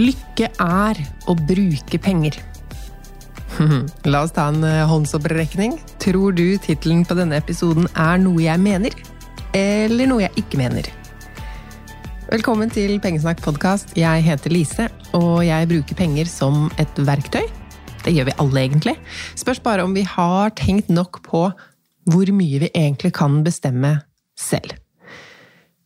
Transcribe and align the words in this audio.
Lykke 0.00 0.46
er 0.62 0.98
å 1.28 1.34
bruke 1.36 1.98
penger. 2.00 2.36
La 4.12 4.22
oss 4.24 4.32
ta 4.32 4.46
en 4.48 4.62
eh, 4.64 4.86
håndsopprekning. 4.88 5.74
Tror 6.00 6.32
du 6.36 6.54
tittelen 6.62 7.02
på 7.04 7.16
denne 7.18 7.36
episoden 7.40 7.88
er 7.98 8.20
noe 8.22 8.40
jeg 8.40 8.62
mener, 8.62 8.94
eller 9.56 10.08
noe 10.08 10.24
jeg 10.24 10.44
ikke 10.44 10.60
mener? 10.62 10.88
Velkommen 12.30 12.72
til 12.72 12.94
Pengesnakk 13.02 13.42
podkast. 13.44 13.92
Jeg 13.98 14.24
heter 14.24 14.54
Lise, 14.54 14.88
og 15.18 15.42
jeg 15.44 15.68
bruker 15.68 15.98
penger 15.98 16.30
som 16.30 16.70
et 16.80 17.02
verktøy. 17.04 17.44
Det 18.06 18.14
gjør 18.14 18.30
vi 18.30 18.38
alle, 18.40 18.62
egentlig. 18.62 18.96
Spørs 19.36 19.60
bare 19.60 19.84
om 19.84 19.92
vi 19.98 20.06
har 20.08 20.54
tenkt 20.56 20.88
nok 20.88 21.20
på 21.26 21.48
hvor 22.08 22.32
mye 22.32 22.62
vi 22.62 22.72
egentlig 22.72 23.12
kan 23.18 23.42
bestemme 23.44 23.98
selv. 24.38 24.78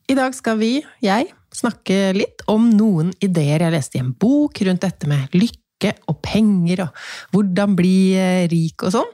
I 0.06 0.14
dag 0.14 0.36
skal 0.36 0.60
vi, 0.60 0.74
jeg, 1.02 1.32
snakke 1.54 2.12
litt 2.16 2.44
om 2.50 2.66
noen 2.74 3.12
ideer 3.24 3.64
jeg 3.64 3.74
leste 3.74 3.98
i 3.98 4.02
en 4.04 4.14
bok 4.18 4.60
rundt 4.66 4.84
dette 4.84 5.10
med 5.10 5.34
lykke 5.36 5.94
og 6.08 6.18
penger 6.24 6.84
og 6.86 7.00
hvordan 7.34 7.74
bli 7.76 7.96
eh, 8.18 8.44
rik 8.50 8.86
og 8.86 8.94
sånn. 8.94 9.10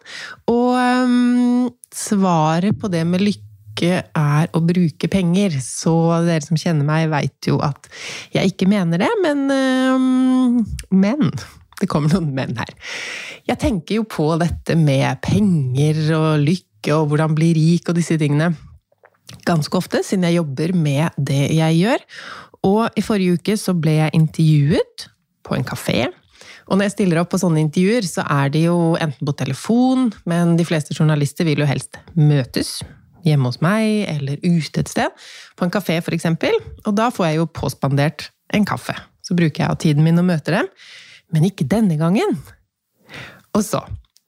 Og 0.52 0.74
um, 0.78 1.70
svaret 1.94 2.78
på 2.80 2.90
det 2.92 3.04
med 3.08 3.24
lykke 3.24 4.02
er 4.16 4.50
å 4.54 4.60
bruke 4.64 5.08
penger. 5.10 5.56
Så 5.64 5.94
dere 6.26 6.44
som 6.44 6.58
kjenner 6.60 6.86
meg, 6.86 7.08
veit 7.12 7.48
jo 7.48 7.58
at 7.64 7.88
jeg 8.34 8.52
ikke 8.52 8.68
mener 8.70 9.02
det, 9.02 9.10
men 9.24 9.46
um, 9.50 10.60
Men. 10.90 11.32
Det 11.80 11.88
kommer 11.88 12.12
noen 12.12 12.34
men 12.36 12.58
her. 12.60 12.74
Jeg 13.48 13.56
tenker 13.62 13.96
jo 13.96 14.02
på 14.04 14.26
dette 14.40 14.74
med 14.76 15.22
penger 15.24 16.02
og 16.12 16.42
lykke 16.44 16.92
og 16.92 17.06
hvordan 17.08 17.32
bli 17.38 17.54
rik 17.56 17.88
og 17.88 17.96
disse 17.96 18.18
tingene 18.20 18.50
ganske 19.46 19.76
ofte, 19.78 20.02
siden 20.06 20.26
jeg 20.28 20.40
jobber 20.40 20.74
med 20.76 21.16
det 21.18 21.42
jeg 21.56 21.80
gjør. 21.80 22.06
Og 22.66 22.98
i 22.98 23.04
forrige 23.04 23.38
uke 23.38 23.56
så 23.58 23.74
ble 23.76 23.96
jeg 23.98 24.16
intervjuet 24.18 25.06
på 25.46 25.56
en 25.56 25.66
kafé. 25.66 26.08
Og 26.70 26.78
når 26.78 26.86
jeg 26.86 26.94
stiller 26.94 27.20
opp 27.22 27.32
på 27.32 27.40
sånne 27.42 27.62
intervjuer, 27.64 28.06
så 28.06 28.22
er 28.30 28.50
det 28.54 28.62
jo 28.68 28.94
enten 29.00 29.26
på 29.26 29.34
telefon, 29.38 30.10
men 30.28 30.54
de 30.58 30.66
fleste 30.66 30.94
journalister 30.94 31.48
vil 31.48 31.64
jo 31.64 31.68
helst 31.68 31.98
møtes. 32.14 32.78
Hjemme 33.26 33.50
hos 33.50 33.58
meg, 33.64 34.06
eller 34.08 34.38
ute 34.44 34.84
et 34.84 34.92
sted. 34.92 35.24
På 35.58 35.66
en 35.66 35.72
kafé, 35.74 35.98
eksempel. 36.00 36.54
Og 36.86 36.94
da 36.96 37.10
får 37.12 37.26
jeg 37.26 37.40
jo 37.40 37.50
påspandert 37.58 38.30
en 38.54 38.64
kaffe. 38.68 38.94
Så 39.26 39.36
bruker 39.36 39.64
jeg 39.64 39.70
av 39.70 39.80
tiden 39.82 40.06
min 40.06 40.22
og 40.22 40.28
møter 40.30 40.60
dem. 40.60 40.70
Men 41.34 41.48
ikke 41.50 41.68
denne 41.68 41.98
gangen. 42.00 42.38
Og 43.50 43.66
så 43.66 43.82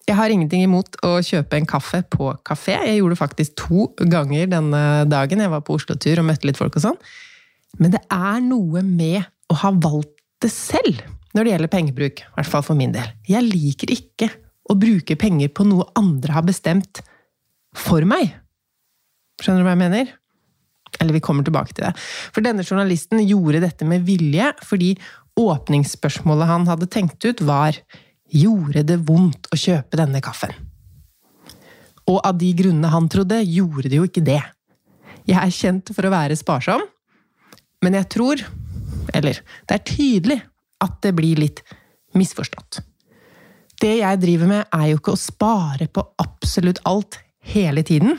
jeg 0.08 0.18
har 0.18 0.32
ingenting 0.34 0.64
imot 0.64 0.96
å 1.06 1.14
kjøpe 1.22 1.58
en 1.58 1.68
kaffe 1.68 2.02
på 2.10 2.32
kafé. 2.46 2.74
Jeg 2.88 2.98
gjorde 2.98 3.14
det 3.14 3.20
faktisk 3.20 3.54
to 3.60 3.86
ganger 4.10 4.50
denne 4.50 4.82
dagen. 5.10 5.42
Jeg 5.44 5.52
var 5.52 5.62
på 5.66 5.76
Oslo-tur 5.78 6.22
og 6.22 6.26
møtte 6.26 6.48
litt 6.48 6.58
folk 6.58 6.78
og 6.78 6.86
sånn. 6.88 6.98
Men 7.78 7.94
det 7.94 8.02
er 8.12 8.40
noe 8.44 8.82
med 8.84 9.22
å 9.52 9.58
ha 9.62 9.70
valgt 9.72 10.18
det 10.42 10.50
selv 10.52 11.04
når 11.32 11.44
det 11.44 11.52
gjelder 11.54 11.72
pengebruk. 11.72 12.24
I 12.24 12.34
hvert 12.36 12.50
fall 12.50 12.66
for 12.66 12.78
min 12.78 12.94
del. 12.94 13.06
Jeg 13.30 13.46
liker 13.46 13.94
ikke 13.94 14.28
å 14.70 14.76
bruke 14.78 15.16
penger 15.18 15.52
på 15.54 15.66
noe 15.68 15.86
andre 15.98 16.34
har 16.34 16.46
bestemt 16.46 17.02
for 17.76 18.04
meg. 18.08 18.34
Skjønner 19.42 19.62
du 19.62 19.68
hva 19.68 19.76
jeg 19.76 19.84
mener? 19.84 20.12
Eller 21.00 21.16
vi 21.16 21.24
kommer 21.24 21.46
tilbake 21.46 21.72
til 21.72 21.86
det. 21.86 21.94
For 22.34 22.44
denne 22.44 22.66
journalisten 22.66 23.22
gjorde 23.24 23.62
dette 23.64 23.86
med 23.88 24.04
vilje 24.06 24.50
fordi 24.66 24.94
åpningsspørsmålet 25.40 26.50
han 26.50 26.66
hadde 26.68 26.90
tenkt 26.92 27.24
ut, 27.24 27.40
var 27.48 27.78
Gjorde 28.32 28.84
det 28.88 28.98
vondt 29.04 29.50
å 29.52 29.58
kjøpe 29.60 29.98
denne 30.00 30.22
kaffen? 30.24 30.54
Og 32.08 32.18
av 32.24 32.38
de 32.40 32.48
grunnene 32.56 32.90
han 32.90 33.08
trodde, 33.12 33.42
gjorde 33.44 33.90
det 33.92 34.00
jo 34.00 34.06
ikke 34.08 34.24
det. 34.24 34.40
Jeg 35.28 35.38
er 35.38 35.54
kjent 35.54 35.92
for 35.94 36.08
å 36.08 36.12
være 36.14 36.38
sparsom, 36.38 36.82
men 37.82 37.98
jeg 37.98 38.08
tror, 38.14 38.42
eller 39.14 39.38
det 39.68 39.76
er 39.76 39.84
tydelig, 39.86 40.40
at 40.82 40.96
det 41.04 41.12
blir 41.14 41.38
litt 41.38 41.62
misforstått. 42.18 42.80
Det 43.82 43.96
jeg 44.00 44.20
driver 44.22 44.50
med, 44.50 44.66
er 44.74 44.88
jo 44.90 44.98
ikke 44.98 45.14
å 45.14 45.20
spare 45.20 45.88
på 45.90 46.04
absolutt 46.22 46.82
alt 46.88 47.20
hele 47.52 47.84
tiden, 47.86 48.16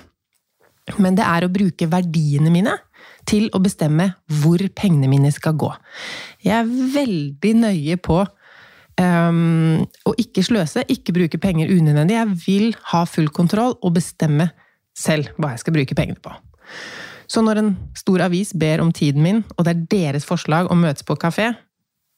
men 1.00 1.16
det 1.16 1.26
er 1.28 1.46
å 1.46 1.52
bruke 1.52 1.88
verdiene 1.92 2.52
mine 2.52 2.76
til 3.28 3.48
å 3.56 3.62
bestemme 3.64 4.10
hvor 4.42 4.64
pengene 4.76 5.08
mine 5.12 5.32
skal 5.32 5.56
gå. 5.60 5.70
Jeg 6.44 6.56
er 6.58 6.72
veldig 6.96 7.54
nøye 7.62 8.00
på 8.04 8.20
um, 9.02 9.84
og 10.06 10.20
ikke 10.22 10.44
sløse, 10.46 10.86
ikke 10.90 11.16
bruke 11.16 11.40
penger 11.42 11.72
unødvendig. 11.74 12.18
Jeg 12.18 12.38
vil 12.46 12.76
ha 12.92 13.04
full 13.10 13.30
kontroll 13.34 13.78
og 13.82 13.96
bestemme 13.98 14.50
selv 14.98 15.32
hva 15.38 15.54
jeg 15.54 15.64
skal 15.64 15.78
bruke 15.78 15.98
pengene 15.98 16.22
på. 16.24 16.34
Så 17.30 17.42
når 17.42 17.62
en 17.62 17.76
stor 17.98 18.26
avis 18.28 18.54
ber 18.60 18.84
om 18.84 18.92
tiden 18.94 19.24
min, 19.24 19.44
og 19.58 19.66
det 19.66 19.74
er 19.74 19.86
deres 19.94 20.28
forslag 20.28 20.70
å 20.70 20.78
møtes 20.78 21.06
på 21.08 21.18
kafé, 21.18 21.54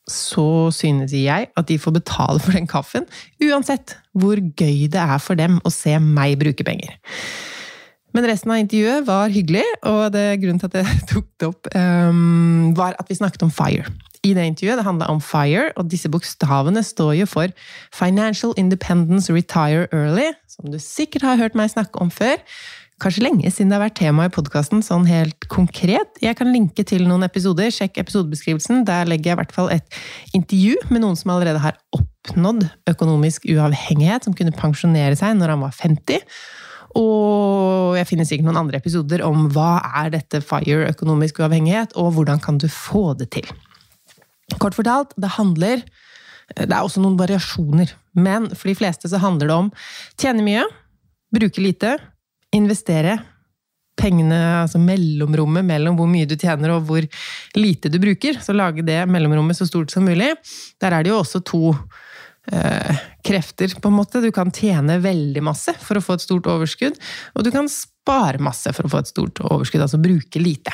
så 0.09 0.69
synes 0.75 1.13
jeg 1.17 1.47
at 1.57 1.67
de 1.67 1.79
får 1.81 1.95
betale 1.95 2.41
for 2.43 2.53
den 2.53 2.67
kaffen, 2.69 3.07
uansett 3.41 3.95
hvor 4.13 4.37
gøy 4.37 4.85
det 4.91 5.01
er 5.01 5.17
for 5.21 5.39
dem 5.39 5.57
å 5.65 5.71
se 5.73 5.95
meg 5.99 6.37
bruke 6.41 6.65
penger. 6.67 6.97
Men 8.15 8.27
resten 8.29 8.53
av 8.53 8.61
intervjuet 8.61 9.07
var 9.07 9.33
hyggelig, 9.33 9.65
og 9.89 10.13
det 10.15 10.27
grunnen 10.43 10.61
til 10.61 10.71
at 10.71 10.77
jeg 10.79 11.01
tok 11.13 11.27
det 11.41 11.49
opp, 11.49 11.71
um, 11.75 12.71
var 12.77 12.95
at 12.99 13.09
vi 13.11 13.17
snakket 13.17 13.43
om 13.47 13.51
FIRE. 13.53 13.89
I 14.25 14.33
det 14.33 14.45
intervjuet 14.49 14.79
det 14.79 14.87
handla 14.87 15.09
om 15.13 15.19
FIRE, 15.21 15.67
og 15.77 15.91
disse 15.91 16.09
bokstavene 16.09 16.81
står 16.85 17.13
jo 17.19 17.27
for 17.29 17.51
Financial 17.93 18.55
Independence 18.57 19.33
Retire 19.33 19.85
Early, 19.93 20.31
som 20.49 20.71
du 20.73 20.79
sikkert 20.81 21.27
har 21.27 21.37
hørt 21.41 21.57
meg 21.57 21.73
snakke 21.73 22.01
om 22.01 22.09
før. 22.13 22.41
kanskje 23.03 23.25
lenge 23.25 23.49
siden 23.51 23.69
det 23.69 23.75
har 23.75 23.83
vært 23.83 23.97
tema 23.99 24.25
i 24.25 24.31
podkasten 24.31 24.79
sånn 24.79 25.03
helt 25.09 25.49
konkret. 25.51 26.15
Jeg 26.23 26.37
kan 26.39 26.47
linke 26.47 26.85
til 26.87 27.03
noen 27.09 27.27
episoder, 27.27 27.67
sjekk 27.67 27.99
episodebeskrivelsen. 27.99 28.85
Der 28.87 29.03
legger 29.03 29.33
jeg 29.33 29.35
i 29.35 29.41
hvert 29.41 29.55
fall 29.55 29.67
et 29.75 29.97
intervju 30.31 30.77
med 30.89 31.03
noen 31.03 31.19
som 31.19 31.33
allerede 31.35 31.59
har 31.59 31.75
oppnådd 31.97 32.69
økonomisk 32.87 33.49
uavhengighet, 33.51 34.23
som 34.23 34.33
kunne 34.37 34.55
pensjonere 34.55 35.19
seg 35.19 35.35
når 35.35 35.53
han 35.53 35.65
var 35.67 35.75
50. 35.75 36.23
Og 36.95 37.99
jeg 37.99 38.07
finner 38.07 38.27
sikkert 38.27 38.47
noen 38.47 38.63
andre 38.63 38.79
episoder 38.79 39.25
om 39.27 39.49
hva 39.51 39.81
er 39.99 40.15
dette 40.15 40.39
FIRE, 40.39 40.87
økonomisk 40.95 41.43
uavhengighet, 41.43 41.97
og 41.99 42.15
hvordan 42.15 42.39
kan 42.39 42.63
du 42.63 42.69
få 42.71 43.09
det 43.19 43.33
til. 43.35 43.51
Kort 44.61 44.77
fortalt, 44.77 45.15
det 45.17 45.35
handler 45.39 45.81
Det 46.53 46.69
er 46.69 46.81
også 46.83 47.01
noen 47.01 47.17
variasjoner, 47.17 47.89
men 48.13 48.51
for 48.53 48.69
de 48.69 48.75
fleste 48.77 49.09
så 49.09 49.17
handler 49.17 49.49
det 49.49 49.55
om 49.55 49.71
tjene 50.21 50.43
mye, 50.45 50.65
bruke 51.33 51.63
lite, 51.63 51.95
investere. 52.53 53.17
Pengene, 53.97 54.37
altså 54.61 54.77
mellomrommet 54.77 55.65
mellom 55.65 55.95
hvor 55.97 56.09
mye 56.11 56.27
du 56.27 56.35
tjener 56.35 56.73
og 56.75 56.83
hvor 56.85 57.05
lite 57.55 57.89
du 57.89 57.97
bruker. 58.03 58.37
Så 58.43 58.53
lage 58.53 58.83
det 58.85 58.99
mellomrommet 59.09 59.57
så 59.57 59.65
stort 59.65 59.89
som 59.93 60.05
mulig. 60.05 60.33
Der 60.83 60.93
er 60.93 61.01
det 61.01 61.13
jo 61.13 61.21
også 61.21 61.41
to 61.47 61.71
eh, 62.51 63.03
krefter, 63.25 63.73
på 63.81 63.91
en 63.91 63.97
måte. 63.97 64.21
Du 64.23 64.31
kan 64.35 64.51
tjene 64.53 64.99
veldig 65.03 65.43
masse 65.45 65.73
for 65.81 65.99
å 65.99 66.03
få 66.03 66.17
et 66.17 66.25
stort 66.25 66.49
overskudd, 66.51 66.97
og 67.35 67.45
du 67.45 67.51
kan 67.53 67.69
spare 67.71 68.41
masse 68.43 68.73
for 68.75 68.85
å 68.85 68.91
få 68.91 69.01
et 69.01 69.11
stort 69.11 69.41
overskudd, 69.45 69.83
altså 69.85 70.01
bruke 70.01 70.41
lite. 70.41 70.73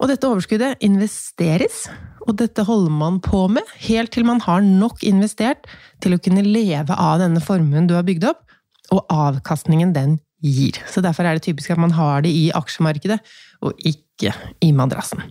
Og 0.00 0.10
dette 0.10 0.28
overskuddet 0.28 0.80
investeres, 0.84 1.86
og 2.26 2.36
dette 2.40 2.64
holder 2.68 2.92
man 2.92 3.20
på 3.24 3.46
med 3.52 3.66
helt 3.86 4.12
til 4.14 4.26
man 4.28 4.42
har 4.44 4.64
nok 4.64 5.04
investert 5.08 5.68
til 6.04 6.16
å 6.16 6.20
kunne 6.22 6.44
leve 6.44 6.96
av 6.96 7.20
denne 7.22 7.40
formuen 7.44 7.88
du 7.88 7.96
har 7.96 8.06
bygd 8.08 8.28
opp, 8.32 8.44
og 8.90 9.06
avkastningen 9.14 9.94
den 9.94 10.18
gir. 10.42 10.80
Så 10.88 11.02
derfor 11.04 11.26
er 11.28 11.36
det 11.36 11.44
typisk 11.46 11.72
at 11.72 11.80
man 11.80 11.94
har 11.94 12.24
det 12.24 12.32
i 12.32 12.48
aksjemarkedet, 12.56 13.20
og 13.64 13.86
ikke 13.86 14.32
i 14.64 14.72
madrassen. 14.76 15.22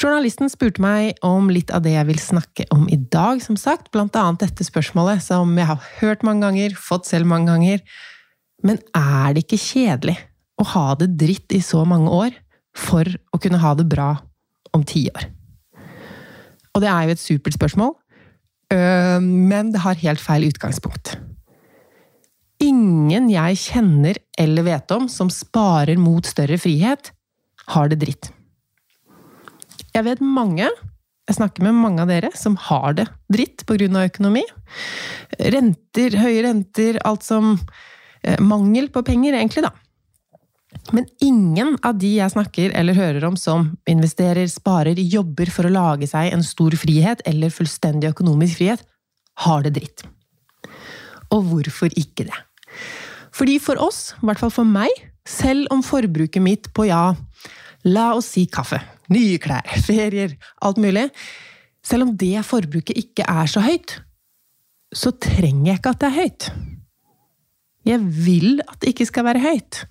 Journalisten 0.00 0.48
spurte 0.48 0.80
meg 0.80 1.18
om 1.26 1.50
litt 1.52 1.68
av 1.76 1.82
det 1.84 1.90
jeg 1.92 2.08
vil 2.08 2.20
snakke 2.22 2.64
om 2.72 2.86
i 2.88 2.96
dag, 3.12 3.42
som 3.44 3.58
sagt, 3.60 3.90
blant 3.92 4.14
annet 4.16 4.46
dette 4.46 4.64
spørsmålet 4.64 5.20
som 5.20 5.52
jeg 5.58 5.68
har 5.68 5.82
hørt 5.98 6.24
mange 6.24 6.46
ganger, 6.46 6.72
fått 6.72 7.10
selv 7.10 7.28
mange 7.28 7.50
ganger. 7.52 7.82
Men 8.64 8.80
er 8.96 9.36
det 9.36 9.44
ikke 9.44 9.60
kjedelig 9.60 10.16
å 10.56 10.64
ha 10.72 10.86
det 10.96 11.10
dritt 11.20 11.52
i 11.52 11.60
så 11.64 11.82
mange 11.84 12.08
år 12.16 12.32
for 12.72 13.04
å 13.04 13.42
kunne 13.44 13.60
ha 13.60 13.74
det 13.76 13.90
bra 13.92 14.14
om 14.72 14.88
ti 14.88 15.04
år? 15.12 15.28
Og 16.72 16.80
det 16.80 16.88
er 16.88 17.04
jo 17.04 17.18
et 17.18 17.24
supert 17.26 17.60
spørsmål, 17.60 17.92
men 18.72 19.74
det 19.74 19.84
har 19.84 20.00
helt 20.00 20.24
feil 20.24 20.48
utgangspunkt. 20.48 21.18
Ingen 22.64 23.28
jeg 23.32 23.62
kjenner 23.68 24.16
eller 24.40 24.64
vet 24.64 24.96
om 24.96 25.12
som 25.12 25.28
sparer 25.28 26.00
mot 26.00 26.24
større 26.24 26.56
frihet, 26.60 27.12
har 27.76 27.92
det 27.92 28.00
dritt. 28.00 28.32
Jeg 29.94 30.06
vet 30.06 30.22
mange, 30.22 30.68
jeg 31.30 31.36
snakker 31.36 31.66
med 31.66 31.78
mange 31.78 32.02
av 32.02 32.10
dere, 32.10 32.30
som 32.34 32.56
har 32.68 32.96
det 32.98 33.06
dritt 33.32 33.64
pga. 33.66 33.88
økonomi. 34.04 34.42
Renter, 35.38 36.16
høye 36.18 36.42
renter, 36.46 36.98
alt 37.04 37.26
som 37.26 37.56
eh, 38.22 38.38
Mangel 38.40 38.90
på 38.90 39.02
penger, 39.06 39.34
egentlig, 39.38 39.66
da. 39.66 39.72
Men 40.94 41.06
ingen 41.20 41.76
av 41.82 41.98
de 41.98 42.12
jeg 42.16 42.32
snakker 42.32 42.72
eller 42.78 42.94
hører 42.94 43.24
om 43.26 43.36
som 43.38 43.76
investerer, 43.90 44.46
sparer, 44.50 44.98
jobber 44.98 45.50
for 45.50 45.66
å 45.66 45.72
lage 45.74 46.06
seg 46.10 46.32
en 46.32 46.44
stor 46.46 46.74
frihet 46.78 47.22
eller 47.26 47.52
fullstendig 47.54 48.10
økonomisk 48.10 48.58
frihet, 48.58 48.82
har 49.46 49.62
det 49.66 49.74
dritt. 49.78 50.06
Og 51.30 51.46
hvorfor 51.46 51.94
ikke 51.98 52.26
det? 52.30 52.38
Fordi 53.34 53.58
for 53.62 53.78
oss, 53.82 54.12
i 54.18 54.26
hvert 54.26 54.42
fall 54.42 54.54
for 54.54 54.66
meg, 54.66 54.90
selv 55.26 55.70
om 55.74 55.82
forbruket 55.86 56.42
mitt 56.42 56.70
på 56.74 56.88
ja, 56.88 57.12
la 57.86 58.06
oss 58.16 58.32
si 58.34 58.46
kaffe, 58.50 58.80
nye 59.12 59.38
klær, 59.42 59.66
ferier, 59.88 60.36
alt 60.64 60.80
mulig, 60.82 61.08
selv 61.86 62.08
om 62.08 62.14
det 62.18 62.44
forbruket 62.46 62.98
ikke 62.98 63.26
er 63.28 63.50
så 63.50 63.62
høyt, 63.64 63.98
så 64.92 65.12
trenger 65.22 65.70
jeg 65.70 65.80
ikke 65.80 65.94
at 65.94 66.02
det 66.02 66.08
er 66.08 66.18
høyt. 66.18 66.50
Jeg 67.88 68.00
vil 68.26 68.60
at 68.66 68.80
det 68.82 68.92
ikke 68.92 69.08
skal 69.08 69.24
være 69.30 69.42
høyt. 69.44 69.84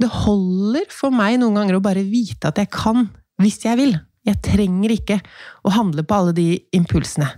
Det 0.00 0.08
holder 0.08 0.86
for 0.94 1.12
meg 1.12 1.36
noen 1.42 1.58
ganger 1.58 1.76
å 1.76 1.84
bare 1.84 2.06
vite 2.06 2.48
at 2.48 2.60
jeg 2.62 2.70
kan, 2.72 3.10
hvis 3.42 3.58
jeg 3.66 3.76
vil. 3.80 3.96
Jeg 4.26 4.40
trenger 4.42 4.94
ikke 4.94 5.18
å 5.66 5.74
handle 5.74 6.06
på 6.06 6.16
alle 6.16 6.32
de 6.34 6.46
impulsene. 6.74 7.28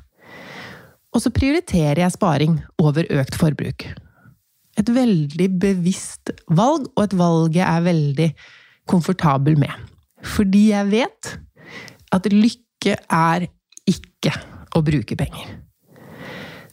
Og 1.16 1.24
så 1.24 1.32
prioriterer 1.34 2.04
jeg 2.04 2.14
sparing 2.14 2.60
over 2.84 3.08
økt 3.18 3.36
forbruk 3.40 3.88
et 4.78 4.90
veldig 4.94 5.48
bevisst 5.60 6.32
valg, 6.54 6.86
og 6.94 7.04
et 7.04 7.16
valg 7.18 7.56
jeg 7.58 7.66
er 7.66 7.86
veldig 7.86 8.28
komfortabel 8.88 9.58
med. 9.60 9.72
Fordi 10.24 10.68
jeg 10.72 10.90
vet 10.90 11.32
at 12.14 12.28
lykke 12.32 12.96
er 12.96 13.46
ikke 13.88 14.34
å 14.76 14.82
bruke 14.84 15.16
penger. 15.18 15.56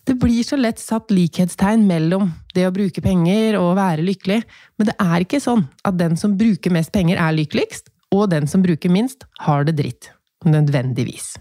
Det 0.05 0.13
blir 0.21 0.45
så 0.45 0.57
lett 0.59 0.77
satt 0.81 1.09
likhetstegn 1.13 1.87
mellom 1.89 2.27
det 2.53 2.67
å 2.67 2.73
bruke 2.73 3.01
penger 3.01 3.57
og 3.57 3.71
å 3.71 3.77
være 3.77 4.05
lykkelig, 4.05 4.43
men 4.77 4.89
det 4.91 4.93
er 5.01 5.25
ikke 5.25 5.41
sånn 5.41 5.65
at 5.87 5.97
den 5.97 6.13
som 6.19 6.35
bruker 6.37 6.73
mest 6.73 6.93
penger, 6.93 7.17
er 7.17 7.33
lykkeligst, 7.33 7.89
og 8.13 8.29
den 8.29 8.45
som 8.47 8.61
bruker 8.61 8.93
minst, 8.93 9.25
har 9.41 9.65
det 9.65 9.79
dritt. 9.79 10.11
Nødvendigvis. 10.45 11.33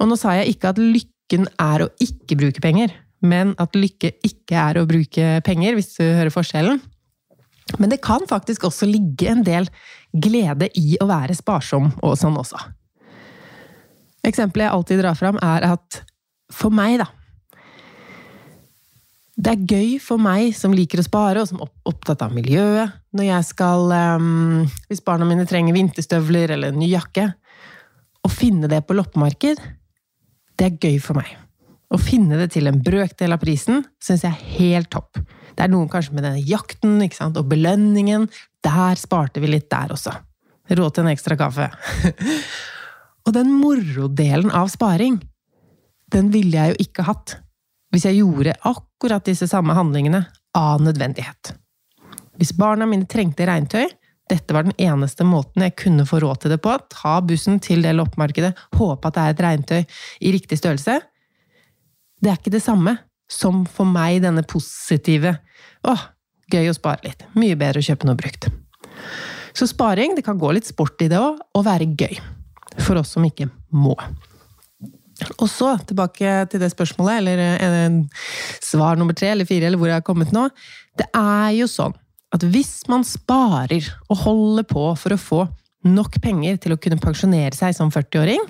Og 0.00 0.08
nå 0.08 0.16
sa 0.16 0.38
jeg 0.38 0.54
ikke 0.54 0.72
at 0.72 0.80
lykken 0.80 1.44
er 1.60 1.84
å 1.84 1.90
ikke 2.00 2.38
bruke 2.40 2.64
penger 2.64 2.94
men 3.24 3.54
at 3.58 3.76
lykke 3.76 4.12
ikke 4.26 4.58
er 4.58 4.78
å 4.78 4.86
bruke 4.88 5.38
penger, 5.46 5.76
hvis 5.76 5.96
du 5.96 6.04
hører 6.04 6.32
forskjellen. 6.34 6.80
Men 7.78 7.92
det 7.92 8.00
kan 8.04 8.24
faktisk 8.28 8.68
også 8.68 8.88
ligge 8.88 9.28
en 9.28 9.42
del 9.44 9.68
glede 10.12 10.70
i 10.78 10.96
å 11.00 11.08
være 11.08 11.36
sparsom 11.36 11.90
og 12.02 12.16
sånn 12.18 12.38
også. 12.40 12.60
Eksempelet 14.26 14.66
jeg 14.66 14.74
alltid 14.74 15.00
drar 15.02 15.16
fram, 15.18 15.38
er 15.42 15.66
at 15.68 16.02
for 16.52 16.74
meg, 16.74 16.98
da 17.02 17.06
Det 19.38 19.52
er 19.52 19.66
gøy 19.70 19.98
for 20.02 20.18
meg 20.18 20.54
som 20.56 20.72
liker 20.74 20.98
å 20.98 21.06
spare, 21.06 21.42
og 21.42 21.48
som 21.50 21.60
er 21.62 21.70
opptatt 21.86 22.24
av 22.24 22.32
miljøet, 22.34 22.96
når 23.14 23.28
jeg 23.28 23.48
skal 23.52 23.92
um, 24.18 24.64
Hvis 24.88 25.04
barna 25.04 25.28
mine 25.28 25.46
trenger 25.46 25.76
vinterstøvler 25.76 26.56
eller 26.56 26.72
en 26.72 26.80
ny 26.80 26.90
jakke, 26.90 27.28
å 28.24 28.28
finne 28.32 28.68
det 28.68 28.82
på 28.84 28.96
loppemarked, 28.98 29.60
det 30.58 30.66
er 30.66 30.80
gøy 30.82 30.98
for 31.00 31.20
meg. 31.20 31.28
Å 31.88 31.96
finne 32.02 32.36
det 32.40 32.50
til 32.56 32.66
en 32.68 32.80
brøkdel 32.84 33.32
av 33.32 33.40
prisen 33.40 33.84
syns 34.02 34.26
jeg 34.26 34.34
er 34.34 34.56
helt 34.58 34.90
topp. 34.92 35.20
Det 35.58 35.64
er 35.66 35.72
noen 35.72 35.88
kanskje 35.90 36.14
med 36.14 36.22
denne 36.22 36.42
jakten 36.46 37.00
ikke 37.02 37.18
sant? 37.18 37.38
og 37.40 37.48
belønningen. 37.50 38.28
Der 38.62 39.00
sparte 39.00 39.42
vi 39.42 39.50
litt 39.50 39.66
der 39.72 39.90
også. 39.90 40.12
Råd 40.70 40.94
til 40.94 41.02
en 41.02 41.10
ekstra 41.10 41.34
kaffe. 41.40 41.66
og 43.26 43.34
den 43.34 43.50
morodelen 43.58 44.52
av 44.54 44.70
sparing, 44.70 45.18
den 46.14 46.30
ville 46.30 46.54
jeg 46.54 46.76
jo 46.76 46.86
ikke 46.86 47.08
hatt 47.10 47.40
hvis 47.90 48.04
jeg 48.04 48.20
gjorde 48.20 48.54
akkurat 48.68 49.24
disse 49.26 49.48
samme 49.50 49.74
handlingene 49.74 50.20
av 50.54 50.82
nødvendighet. 50.84 51.54
Hvis 52.38 52.52
barna 52.54 52.86
mine 52.86 53.08
trengte 53.10 53.48
regntøy, 53.48 53.88
dette 54.28 54.54
var 54.54 54.68
den 54.68 54.76
eneste 54.78 55.24
måten 55.26 55.64
jeg 55.64 55.74
kunne 55.80 56.06
få 56.06 56.20
råd 56.22 56.44
til 56.44 56.52
det 56.52 56.60
på, 56.62 56.76
ta 56.92 57.16
bussen 57.24 57.58
til 57.64 57.82
det 57.82 57.96
loppemarkedet, 57.96 58.52
håpe 58.76 59.08
at 59.10 59.16
det 59.16 59.24
er 59.24 59.34
et 59.34 59.44
regntøy 59.46 59.80
i 60.20 60.34
riktig 60.36 60.60
størrelse, 60.60 61.00
det 62.20 62.30
er 62.30 62.38
ikke 62.38 62.54
det 62.54 62.62
samme 62.62 62.98
som 63.30 63.64
for 63.68 63.88
meg 63.88 64.22
denne 64.24 64.44
positive 64.46 65.34
åh, 65.88 66.06
gøy 66.52 66.70
å 66.70 66.76
spare 66.76 67.04
litt. 67.06 67.26
Mye 67.38 67.58
bedre 67.58 67.82
å 67.82 67.88
kjøpe 67.88 68.08
noe 68.08 68.18
brukt. 68.18 68.48
Så 69.56 69.68
sparing, 69.70 70.14
det 70.16 70.24
kan 70.26 70.38
gå 70.38 70.50
litt 70.54 70.68
sport 70.68 71.00
i 71.02 71.10
det 71.10 71.18
òg, 71.20 71.40
og 71.56 71.66
være 71.66 71.88
gøy. 71.98 72.18
For 72.78 73.00
oss 73.00 73.14
som 73.16 73.24
ikke 73.26 73.48
må. 73.74 73.96
Og 75.42 75.48
så 75.50 75.72
tilbake 75.88 76.44
til 76.50 76.62
det 76.62 76.70
spørsmålet, 76.70 77.18
eller 77.18 77.40
en, 77.66 78.02
svar 78.62 78.98
nummer 78.98 79.16
tre 79.18 79.32
eller 79.32 79.48
fire, 79.48 79.66
eller 79.66 79.80
hvor 79.80 79.90
jeg 79.90 79.98
har 79.98 80.06
kommet 80.06 80.34
nå. 80.34 80.46
Det 80.98 81.08
er 81.16 81.56
jo 81.58 81.66
sånn 81.70 81.96
at 82.34 82.44
hvis 82.44 82.82
man 82.92 83.06
sparer 83.08 83.86
og 84.12 84.20
holder 84.26 84.66
på 84.68 84.84
for 85.00 85.14
å 85.14 85.20
få 85.20 85.40
nok 85.88 86.18
penger 86.22 86.58
til 86.62 86.74
å 86.74 86.80
kunne 86.80 87.00
pensjonere 87.00 87.56
seg 87.56 87.74
som 87.76 87.90
40-åring, 87.94 88.42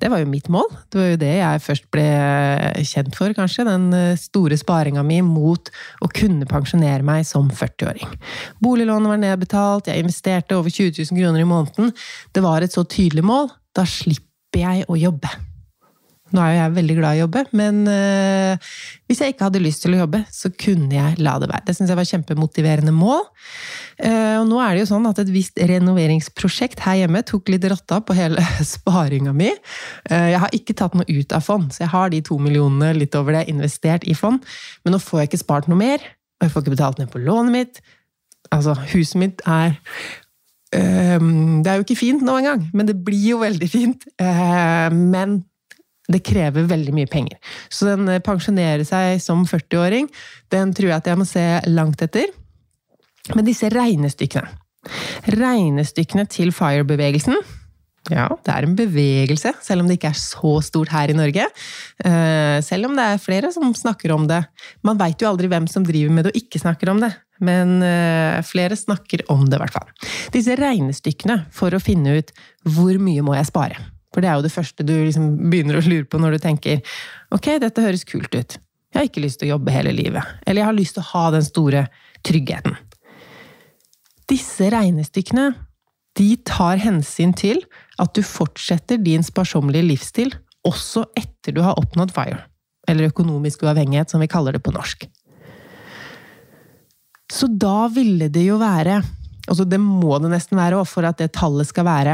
det 0.00 0.08
var 0.08 0.22
jo 0.22 0.28
mitt 0.30 0.48
mål. 0.52 0.68
Det 0.88 1.00
var 1.00 1.10
jo 1.10 1.18
det 1.20 1.32
jeg 1.36 1.62
først 1.64 1.88
ble 1.92 2.06
kjent 2.88 3.18
for, 3.18 3.34
kanskje. 3.36 3.66
Den 3.68 3.90
eh, 3.96 4.16
store 4.20 4.56
sparinga 4.60 5.04
mi 5.06 5.20
mot 5.26 5.68
å 6.00 6.08
kunne 6.08 6.48
pensjonere 6.48 7.04
meg 7.06 7.26
som 7.28 7.50
40-åring. 7.52 8.16
Boliglånet 8.64 9.12
var 9.12 9.20
nedbetalt, 9.20 9.92
jeg 9.92 10.00
investerte 10.04 10.56
over 10.56 10.72
20 10.72 11.04
000 11.12 11.20
kroner 11.20 11.44
i 11.44 11.50
måneden. 11.52 11.94
Det 12.32 12.44
var 12.44 12.64
et 12.64 12.74
så 12.74 12.86
tydelig 12.88 13.26
mål. 13.28 13.52
Da 13.76 13.84
slipper 13.88 14.64
jeg 14.64 14.88
å 14.88 14.98
jobbe. 14.98 15.49
Nå 16.30 16.42
er 16.42 16.52
jo 16.52 16.58
jeg 16.60 16.74
veldig 16.76 16.96
glad 17.00 17.16
i 17.16 17.20
å 17.20 17.24
jobbe, 17.24 17.42
men 17.58 17.78
øh, 17.90 18.68
hvis 19.10 19.22
jeg 19.22 19.34
ikke 19.34 19.48
hadde 19.48 19.62
lyst 19.62 19.82
til 19.82 19.96
å 19.96 20.02
jobbe, 20.04 20.20
så 20.30 20.52
kunne 20.54 20.94
jeg 20.94 21.18
la 21.18 21.32
det 21.42 21.48
være. 21.50 21.64
Det 21.66 21.74
syns 21.74 21.90
jeg 21.90 21.98
var 21.98 22.06
kjempemotiverende 22.06 22.94
mål. 22.94 23.24
Uh, 24.00 24.38
og 24.40 24.46
nå 24.48 24.60
er 24.62 24.72
det 24.72 24.84
jo 24.84 24.90
sånn 24.94 25.08
at 25.10 25.18
et 25.20 25.32
visst 25.32 25.58
renoveringsprosjekt 25.58 26.80
her 26.86 27.02
hjemme 27.02 27.20
tok 27.26 27.50
litt 27.52 27.66
rotta 27.68 27.98
på 28.00 28.16
hele 28.16 28.44
sparinga 28.74 29.34
mi. 29.36 29.50
Uh, 30.08 30.30
jeg 30.30 30.40
har 30.44 30.56
ikke 30.56 30.78
tatt 30.78 30.96
noe 30.96 31.08
ut 31.10 31.36
av 31.36 31.44
fond, 31.44 31.68
så 31.74 31.84
jeg 31.84 31.92
har 31.92 32.14
de 32.14 32.22
to 32.24 32.38
millionene 32.40 32.94
litt 32.96 33.18
over 33.18 33.36
det 33.36 33.48
investert 33.52 34.06
i 34.08 34.16
fond. 34.16 34.46
Men 34.84 34.96
nå 34.96 35.02
får 35.02 35.24
jeg 35.24 35.32
ikke 35.32 35.44
spart 35.44 35.68
noe 35.70 35.82
mer, 35.82 36.06
og 36.38 36.46
jeg 36.46 36.54
får 36.54 36.64
ikke 36.64 36.76
betalt 36.78 37.02
ned 37.02 37.12
på 37.12 37.24
lånet 37.26 37.56
mitt. 37.56 37.84
Altså, 38.54 38.78
huset 38.94 39.20
mitt 39.20 39.42
er 39.46 39.76
Det 40.70 41.66
er 41.66 41.80
jo 41.80 41.82
ikke 41.82 41.98
fint 41.98 42.22
nå 42.22 42.36
engang, 42.38 42.68
men 42.70 42.86
det 42.86 42.94
blir 43.04 43.32
jo 43.32 43.40
veldig 43.42 43.68
fint. 43.68 44.04
Men 44.94 45.40
det 46.10 46.22
krever 46.26 46.68
veldig 46.70 46.94
mye 46.96 47.10
penger. 47.10 47.38
Så 47.72 47.88
den 47.90 48.08
eh, 48.10 48.22
pensjonere 48.24 48.86
seg 48.88 49.20
som 49.22 49.44
40-åring, 49.48 50.10
den 50.52 50.74
tror 50.76 50.92
jeg 50.92 50.98
at 50.98 51.10
jeg 51.12 51.20
må 51.20 51.28
se 51.28 51.46
langt 51.70 52.02
etter. 52.06 52.32
Men 53.36 53.46
disse 53.46 53.68
regnestykkene 53.70 54.48
Regnestykkene 55.28 56.24
til 56.32 56.54
FIRE-bevegelsen 56.56 57.36
ja, 58.08 58.24
det 58.46 58.52
er 58.52 58.64
en 58.64 58.76
bevegelse, 58.78 59.52
selv 59.62 59.82
om 59.82 59.88
det 59.90 59.98
ikke 59.98 60.10
er 60.14 60.18
så 60.18 60.54
stort 60.64 60.90
her 60.90 61.12
i 61.12 61.16
Norge. 61.16 61.44
Eh, 62.02 62.56
selv 62.64 62.88
om 62.88 62.96
det 62.96 63.04
er 63.04 63.22
flere 63.22 63.50
som 63.52 63.74
snakker 63.76 64.14
om 64.14 64.24
det. 64.30 64.40
Man 64.86 64.98
veit 64.98 65.20
jo 65.20 65.28
aldri 65.28 65.50
hvem 65.52 65.68
som 65.70 65.84
driver 65.86 66.14
med 66.16 66.26
det 66.26 66.32
og 66.32 66.40
ikke 66.40 66.62
snakker 66.62 66.90
om 66.94 67.02
det. 67.04 67.12
Men 67.44 67.78
eh, 67.84 68.40
flere 68.46 68.78
snakker 68.78 69.26
om 69.32 69.44
det, 69.46 69.58
i 69.58 69.62
hvert 69.62 69.76
fall. 69.76 69.92
Disse 70.32 70.56
regnestykkene 70.58 71.42
for 71.54 71.76
å 71.76 71.82
finne 71.82 72.18
ut 72.18 72.32
hvor 72.72 72.96
mye 73.02 73.24
må 73.26 73.36
jeg 73.36 73.50
spare. 73.52 73.78
For 74.10 74.22
det 74.22 74.30
er 74.30 74.38
jo 74.38 74.46
det 74.46 74.54
første 74.54 74.86
du 74.86 74.92
liksom 74.96 75.32
begynner 75.52 75.78
å 75.78 75.84
lure 75.86 76.08
på 76.10 76.18
når 76.18 76.36
du 76.36 76.42
tenker 76.42 76.80
ok, 77.34 77.56
dette 77.62 77.84
høres 77.84 78.06
kult 78.08 78.34
ut. 78.34 78.58
Jeg 78.90 78.98
har 78.98 79.06
ikke 79.06 79.22
lyst 79.22 79.38
til 79.40 79.50
å 79.50 79.54
jobbe 79.54 79.74
hele 79.74 79.94
livet. 79.94 80.26
Eller 80.44 80.64
jeg 80.64 80.70
har 80.70 80.78
lyst 80.78 80.96
til 80.96 81.04
å 81.04 81.10
ha 81.12 81.24
den 81.36 81.46
store 81.46 81.84
tryggheten. 82.26 82.74
Disse 84.30 84.70
regnestykkene 84.74 85.52
de 86.18 86.30
tar 86.46 86.80
hensyn 86.82 87.32
til 87.38 87.62
at 88.02 88.14
du 88.16 88.22
fortsetter 88.26 88.98
din 88.98 89.22
sparsommelige 89.26 89.86
livsstil 89.86 90.34
også 90.66 91.06
etter 91.16 91.54
du 91.56 91.62
har 91.64 91.78
oppnådd 91.80 92.12
FIRE, 92.12 92.42
eller 92.90 93.08
økonomisk 93.08 93.62
uavhengighet, 93.64 94.10
som 94.10 94.20
vi 94.20 94.28
kaller 94.28 94.56
det 94.56 94.62
på 94.64 94.74
norsk. 94.74 95.06
Så 97.30 97.46
da 97.46 97.86
ville 97.94 98.26
det 98.32 98.42
jo 98.48 98.58
være 98.60 99.00
altså 99.50 99.64
Det 99.66 99.78
må 99.82 100.18
det 100.22 100.28
nesten 100.30 100.58
være 100.58 100.82
for 100.86 101.06
at 101.08 101.18
det 101.18 101.32
tallet 101.34 101.66
skal 101.66 101.86
være 101.86 102.12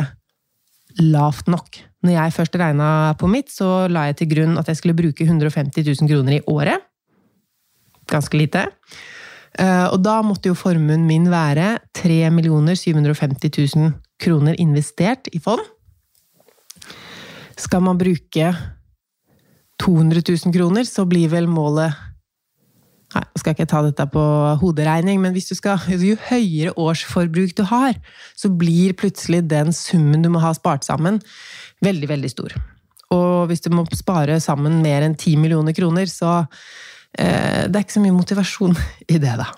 lavt 1.03 1.51
nok. 1.51 1.81
Når 2.07 2.15
jeg 2.15 2.35
først 2.37 2.57
regna 2.61 2.89
på 3.19 3.29
mitt, 3.31 3.51
så 3.53 3.87
la 3.91 4.07
jeg 4.09 4.21
til 4.21 4.31
grunn 4.35 4.59
at 4.61 4.71
jeg 4.71 4.81
skulle 4.81 4.97
bruke 4.97 5.27
150 5.27 5.85
000 5.85 6.11
kroner 6.11 6.39
i 6.39 6.45
året. 6.51 6.85
Ganske 8.11 8.39
lite. 8.39 8.67
Eh, 9.59 9.87
og 9.89 9.99
da 10.05 10.21
måtte 10.25 10.51
jo 10.51 10.59
formuen 10.59 11.07
min 11.09 11.31
være 11.33 11.79
3 11.97 12.31
750 12.31 13.77
000 13.77 13.93
kroner 14.23 14.57
investert 14.61 15.29
i 15.33 15.41
fond. 15.43 15.63
Skal 17.57 17.83
man 17.83 17.99
bruke 17.99 18.53
200 19.81 20.23
000 20.29 20.53
kroner, 20.53 20.85
så 20.85 21.05
blir 21.09 21.29
vel 21.33 21.49
målet 21.49 21.93
nå 23.37 23.43
skal 23.43 23.53
ikke 23.53 23.69
ta 23.69 23.83
dette 23.85 24.07
på 24.09 24.23
hoderegning, 24.63 25.21
men 25.21 25.37
skal, 25.45 25.83
jo 25.93 26.17
høyere 26.31 26.73
årsforbruk 26.81 27.53
du 27.59 27.67
har, 27.69 27.99
så 28.33 28.49
blir 28.49 28.97
plutselig 28.97 29.45
den 29.51 29.75
summen 29.77 30.25
du 30.25 30.31
må 30.33 30.41
ha 30.41 30.55
spart 30.57 30.87
sammen, 30.87 31.21
veldig, 31.85 32.09
veldig 32.09 32.31
stor. 32.33 32.57
Og 33.13 33.51
hvis 33.51 33.61
du 33.61 33.69
må 33.77 33.85
spare 33.93 34.41
sammen 34.41 34.81
mer 34.83 35.05
enn 35.05 35.15
10 35.15 35.37
millioner 35.43 35.77
kroner, 35.77 36.09
så 36.09 36.47
eh, 37.19 37.69
det 37.69 37.77
er 37.77 37.85
ikke 37.85 37.99
så 37.99 38.05
mye 38.07 38.17
motivasjon 38.17 38.77
i 39.15 39.21
det, 39.21 39.37
da. 39.37 39.51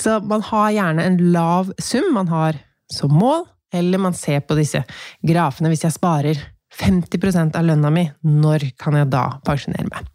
Så 0.00 0.18
man 0.24 0.42
har 0.48 0.72
gjerne 0.78 1.04
en 1.04 1.20
lav 1.34 1.74
sum 1.76 2.08
man 2.16 2.32
har 2.32 2.58
som 2.88 3.12
mål, 3.12 3.44
eller 3.76 4.00
man 4.00 4.16
ser 4.16 4.40
på 4.40 4.56
disse 4.56 4.80
grafene. 5.20 5.68
Hvis 5.68 5.84
jeg 5.84 5.98
sparer 5.98 6.40
50% 6.80 7.60
av 7.60 7.68
lønna 7.68 7.92
mi, 7.92 8.06
når 8.24 8.70
kan 8.80 8.96
jeg 8.96 9.12
da 9.12 9.26
pensjonere 9.44 9.90
meg? 9.92 10.08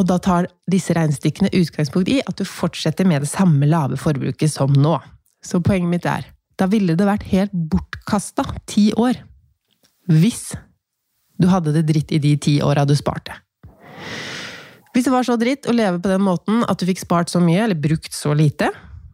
Og 0.00 0.06
da 0.08 0.16
tar 0.22 0.48
disse 0.70 0.94
regnestykkene 0.96 1.52
utgangspunkt 1.52 2.08
i 2.08 2.22
at 2.24 2.38
du 2.40 2.46
fortsetter 2.48 3.04
med 3.08 3.26
det 3.26 3.28
samme 3.28 3.68
lave 3.68 3.98
forbruket 4.00 4.48
som 4.48 4.72
nå. 4.72 4.96
Så 5.44 5.60
poenget 5.64 5.92
mitt 5.92 6.08
er 6.08 6.24
da 6.60 6.68
ville 6.68 6.96
det 6.96 7.06
vært 7.08 7.28
helt 7.30 7.52
bortkasta 7.52 8.44
ti 8.68 8.90
år 8.96 9.22
hvis 10.10 10.50
du 11.40 11.46
hadde 11.48 11.72
det 11.72 11.86
dritt 11.88 12.12
i 12.12 12.18
de 12.20 12.34
ti 12.40 12.58
åra 12.64 12.84
du 12.88 12.92
sparte. 12.98 13.32
Hvis 14.92 15.06
det 15.06 15.14
var 15.14 15.24
så 15.24 15.38
dritt 15.40 15.68
å 15.70 15.76
leve 15.76 16.00
på 16.02 16.10
den 16.10 16.24
måten 16.26 16.64
at 16.68 16.80
du 16.80 16.88
fikk 16.88 17.00
spart 17.04 17.30
så 17.32 17.40
mye, 17.40 17.62
eller 17.64 17.78
brukt 17.78 18.12
så 18.12 18.34
lite, 18.36 18.68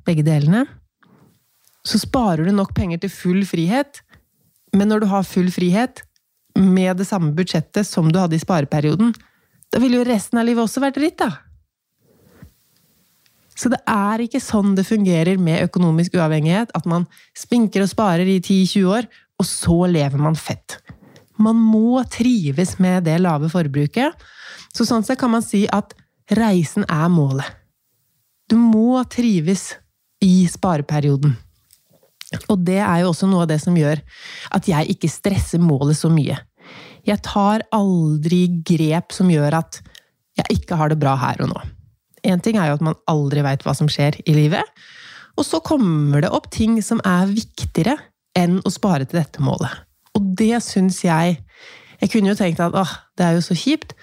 begge 0.06 0.24
delene, 0.26 0.64
så 1.86 2.00
sparer 2.02 2.48
du 2.48 2.54
nok 2.56 2.72
penger 2.74 3.04
til 3.04 3.12
full 3.12 3.42
frihet, 3.46 4.00
men 4.74 4.90
når 4.90 5.04
du 5.04 5.10
har 5.12 5.28
full 5.28 5.52
frihet, 5.54 6.02
med 6.56 6.96
det 6.96 7.04
samme 7.04 7.34
budsjettet 7.36 7.84
som 7.84 8.08
du 8.08 8.16
hadde 8.16 8.38
i 8.38 8.40
spareperioden, 8.40 9.12
da 9.72 9.82
ville 9.82 10.00
jo 10.00 10.06
resten 10.06 10.40
av 10.40 10.46
livet 10.48 10.64
også 10.64 10.82
vært 10.84 10.98
dritt, 11.00 11.18
da. 11.20 11.30
Så 13.56 13.70
det 13.72 13.80
er 13.88 14.20
ikke 14.20 14.42
sånn 14.42 14.74
det 14.76 14.84
fungerer 14.84 15.40
med 15.40 15.64
økonomisk 15.64 16.18
uavhengighet, 16.18 16.74
at 16.76 16.88
man 16.88 17.06
spinker 17.36 17.86
og 17.86 17.90
sparer 17.90 18.28
i 18.28 18.36
10-20 18.42 18.90
år, 18.92 19.08
og 19.40 19.48
så 19.48 19.78
lever 19.88 20.20
man 20.20 20.36
fett. 20.36 20.78
Man 21.40 21.56
må 21.60 22.02
trives 22.12 22.76
med 22.80 23.04
det 23.08 23.16
lave 23.20 23.48
forbruket. 23.52 24.12
Så 24.72 24.84
sånn 24.88 25.04
sett 25.04 25.20
kan 25.20 25.32
man 25.32 25.44
si 25.44 25.64
at 25.72 25.92
reisen 26.36 26.84
er 26.88 27.08
målet. 27.12 27.48
Du 28.48 28.56
må 28.60 29.00
trives 29.10 29.74
i 30.24 30.46
spareperioden. 30.48 31.34
Og 32.50 32.60
det 32.66 32.80
er 32.82 33.02
jo 33.02 33.12
også 33.12 33.28
noe 33.30 33.44
av 33.44 33.50
det 33.50 33.60
som 33.62 33.76
gjør 33.76 34.00
at 34.56 34.68
jeg 34.68 34.96
ikke 34.96 35.10
stresser 35.10 35.62
målet 35.62 35.98
så 35.98 36.10
mye. 36.12 36.38
Jeg 37.06 37.22
tar 37.22 37.62
aldri 37.74 38.46
grep 38.66 39.14
som 39.14 39.30
gjør 39.30 39.60
at 39.60 39.80
jeg 40.36 40.58
ikke 40.58 40.78
har 40.78 40.92
det 40.92 40.98
bra 41.00 41.14
her 41.20 41.40
og 41.44 41.52
nå. 41.52 41.62
Én 42.26 42.42
ting 42.42 42.58
er 42.58 42.70
jo 42.70 42.78
at 42.80 42.84
man 42.84 42.98
aldri 43.10 43.44
veit 43.46 43.62
hva 43.64 43.74
som 43.76 43.88
skjer 43.90 44.18
i 44.26 44.34
livet. 44.34 44.66
Og 45.36 45.46
så 45.46 45.60
kommer 45.64 46.24
det 46.24 46.32
opp 46.34 46.48
ting 46.52 46.80
som 46.82 47.00
er 47.06 47.30
viktigere 47.30 47.96
enn 48.36 48.58
å 48.64 48.72
spare 48.72 49.06
til 49.06 49.20
dette 49.20 49.44
målet. 49.44 49.72
Og 50.16 50.32
det 50.38 50.56
syns 50.64 51.02
jeg 51.04 51.42
Jeg 51.96 52.10
kunne 52.12 52.28
jo 52.28 52.36
tenkt 52.36 52.58
at 52.60 52.74
åh, 52.76 52.90
det 53.16 53.24
er 53.24 53.36
jo 53.38 53.40
så 53.40 53.54
kjipt. 53.56 53.94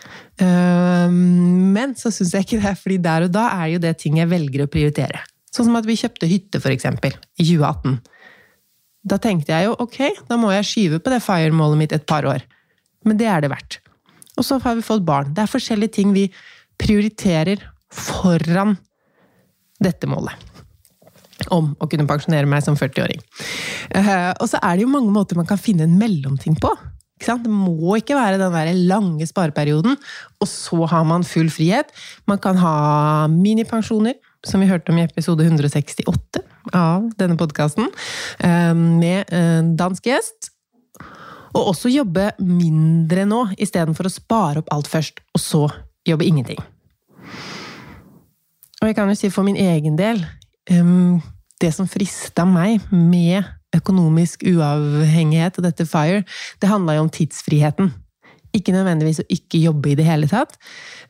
Men 0.42 1.92
så 1.94 2.10
syns 2.10 2.32
jeg 2.34 2.48
ikke 2.48 2.58
det, 2.64 2.72
fordi 2.82 2.96
der 2.98 3.28
og 3.28 3.36
da 3.36 3.44
er 3.54 3.68
jo 3.76 3.82
det 3.84 3.92
ting 4.02 4.18
jeg 4.18 4.32
velger 4.32 4.64
å 4.64 4.70
prioritere. 4.74 5.22
Sånn 5.54 5.68
som 5.68 5.78
at 5.78 5.86
vi 5.86 6.00
kjøpte 6.00 6.26
hytte, 6.26 6.58
for 6.58 6.74
eksempel, 6.74 7.14
i 7.38 7.46
2018. 7.46 8.00
Da 9.06 9.20
tenkte 9.22 9.54
jeg 9.54 9.68
jo 9.68 9.76
ok, 9.86 10.00
da 10.26 10.40
må 10.42 10.50
jeg 10.56 10.66
skyve 10.72 11.02
på 11.06 11.14
det 11.14 11.22
FIRE-målet 11.22 11.84
mitt 11.84 11.94
et 11.94 12.08
par 12.10 12.26
år. 12.26 12.42
Men 13.08 13.20
det 13.20 13.28
er 13.30 13.44
det 13.44 13.52
verdt. 13.54 13.80
Og 14.38 14.46
så 14.48 14.58
har 14.64 14.78
vi 14.78 14.86
fått 14.86 15.06
barn. 15.06 15.34
Det 15.36 15.44
er 15.44 15.52
forskjellige 15.52 15.98
ting 16.00 16.14
vi 16.16 16.26
prioriterer 16.82 17.62
foran 17.94 18.78
dette 19.84 20.10
målet. 20.10 20.34
Om 21.54 21.74
å 21.82 21.90
kunne 21.92 22.08
pensjonere 22.08 22.48
meg 22.50 22.64
som 22.66 22.78
40-åring. 22.80 23.22
Eh, 24.00 24.32
og 24.40 24.48
så 24.50 24.62
er 24.64 24.78
det 24.78 24.86
jo 24.86 24.94
mange 24.94 25.12
måter 25.14 25.38
man 25.38 25.50
kan 25.50 25.60
finne 25.62 25.88
en 25.88 25.98
mellomting 26.00 26.56
på. 26.62 26.72
Det 27.24 27.36
må 27.48 27.98
ikke 28.00 28.18
være 28.18 28.40
den 28.42 28.52
der 28.52 28.72
lange 28.90 29.26
spareperioden, 29.28 29.96
og 30.44 30.50
så 30.50 30.82
har 30.92 31.06
man 31.08 31.24
full 31.24 31.48
frihet. 31.54 31.92
Man 32.28 32.42
kan 32.44 32.58
ha 32.60 33.28
minipensjoner, 33.32 34.18
som 34.44 34.60
vi 34.60 34.68
hørte 34.68 34.92
om 34.92 35.00
i 35.00 35.06
episode 35.06 35.46
168 35.46 36.42
av 36.76 37.06
denne 37.20 37.38
podkasten, 37.40 37.88
eh, 38.44 38.74
med 38.74 39.32
dansk 39.80 40.10
gjest. 40.12 40.53
Og 41.54 41.70
også 41.74 41.92
jobbe 41.94 42.32
mindre 42.42 43.26
nå, 43.30 43.44
istedenfor 43.62 44.10
å 44.10 44.14
spare 44.14 44.62
opp 44.64 44.72
alt 44.74 44.90
først, 44.90 45.22
og 45.36 45.42
så 45.42 45.64
jobbe 46.08 46.26
ingenting. 46.26 46.60
Og 48.82 48.90
jeg 48.90 48.96
kan 48.98 49.08
jo 49.08 49.16
si 49.16 49.30
for 49.32 49.48
min 49.48 49.56
egen 49.56 49.96
del 49.96 50.20
Det 51.64 51.70
som 51.72 51.88
frista 51.88 52.44
meg 52.48 52.82
med 52.92 53.44
økonomisk 53.76 54.44
uavhengighet 54.44 55.56
og 55.58 55.64
dette 55.66 55.86
FIRE, 55.88 56.26
det 56.60 56.70
handla 56.70 56.98
jo 56.98 57.06
om 57.06 57.12
tidsfriheten. 57.14 57.94
Ikke 58.54 58.74
nødvendigvis 58.76 59.24
å 59.24 59.30
ikke 59.32 59.62
jobbe 59.64 59.94
i 59.94 59.96
det 59.98 60.06
hele 60.06 60.28
tatt. 60.28 60.60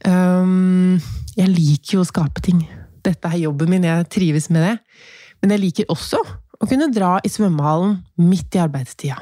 Jeg 0.06 1.50
liker 1.50 1.98
jo 1.98 2.04
å 2.04 2.08
skape 2.08 2.44
ting. 2.46 2.62
Dette 3.04 3.28
er 3.28 3.42
jobben 3.42 3.74
min, 3.74 3.84
jeg 3.84 4.08
trives 4.14 4.48
med 4.54 4.64
det. 4.68 4.76
Men 5.42 5.56
jeg 5.56 5.64
liker 5.66 5.92
også 5.92 6.22
å 6.24 6.70
kunne 6.70 6.94
dra 6.94 7.18
i 7.26 7.34
svømmehallen 7.34 7.98
midt 8.22 8.56
i 8.56 8.62
arbeidstida. 8.64 9.18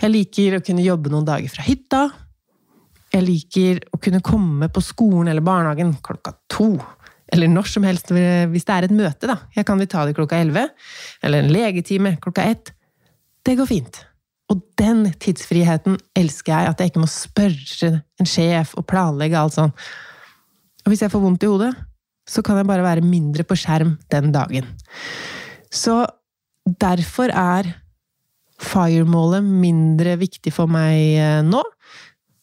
Jeg 0.00 0.12
liker 0.12 0.58
å 0.58 0.62
kunne 0.64 0.84
jobbe 0.84 1.12
noen 1.12 1.26
dager 1.28 1.52
fra 1.52 1.64
hytta. 1.66 2.04
Jeg 3.14 3.24
liker 3.24 3.82
å 3.94 4.00
kunne 4.02 4.22
komme 4.24 4.68
på 4.72 4.82
skolen 4.82 5.30
eller 5.30 5.44
barnehagen 5.44 5.94
klokka 6.04 6.34
to. 6.50 6.72
Eller 7.32 7.50
når 7.50 7.68
som 7.70 7.86
helst 7.86 8.10
hvis 8.12 8.66
det 8.66 8.74
er 8.74 8.86
et 8.86 8.94
møte. 8.94 9.28
da. 9.30 9.38
Jeg 9.54 9.66
kan 9.66 9.78
vi 9.80 9.90
ta 9.90 10.04
det 10.06 10.16
klokka 10.16 10.40
elleve. 10.42 10.68
Eller 11.22 11.42
en 11.42 11.52
legetime 11.54 12.16
klokka 12.22 12.48
ett. 12.50 12.74
Det 13.44 13.56
går 13.58 13.70
fint. 13.70 14.00
Og 14.52 14.60
den 14.78 15.06
tidsfriheten 15.20 15.96
elsker 16.16 16.52
jeg. 16.52 16.72
At 16.72 16.80
jeg 16.80 16.92
ikke 16.92 17.04
må 17.04 17.10
spørre 17.10 17.92
en 18.20 18.28
sjef 18.28 18.74
og 18.78 18.86
planlegge 18.90 19.40
alt 19.40 19.56
sånn. 19.56 19.72
Og 20.84 20.92
hvis 20.92 21.04
jeg 21.04 21.12
får 21.12 21.22
vondt 21.22 21.46
i 21.46 21.50
hodet, 21.50 21.72
så 22.28 22.42
kan 22.44 22.58
jeg 22.58 22.68
bare 22.68 22.84
være 22.84 23.04
mindre 23.04 23.44
på 23.46 23.56
skjerm 23.56 23.96
den 24.12 24.32
dagen. 24.34 24.68
Så 25.72 26.02
derfor 26.80 27.32
er 27.32 27.72
FIRE-målet 28.62 29.44
mindre 29.44 30.16
viktig 30.20 30.52
for 30.54 30.70
meg 30.70 30.98
eh, 31.18 31.40
nå. 31.46 31.62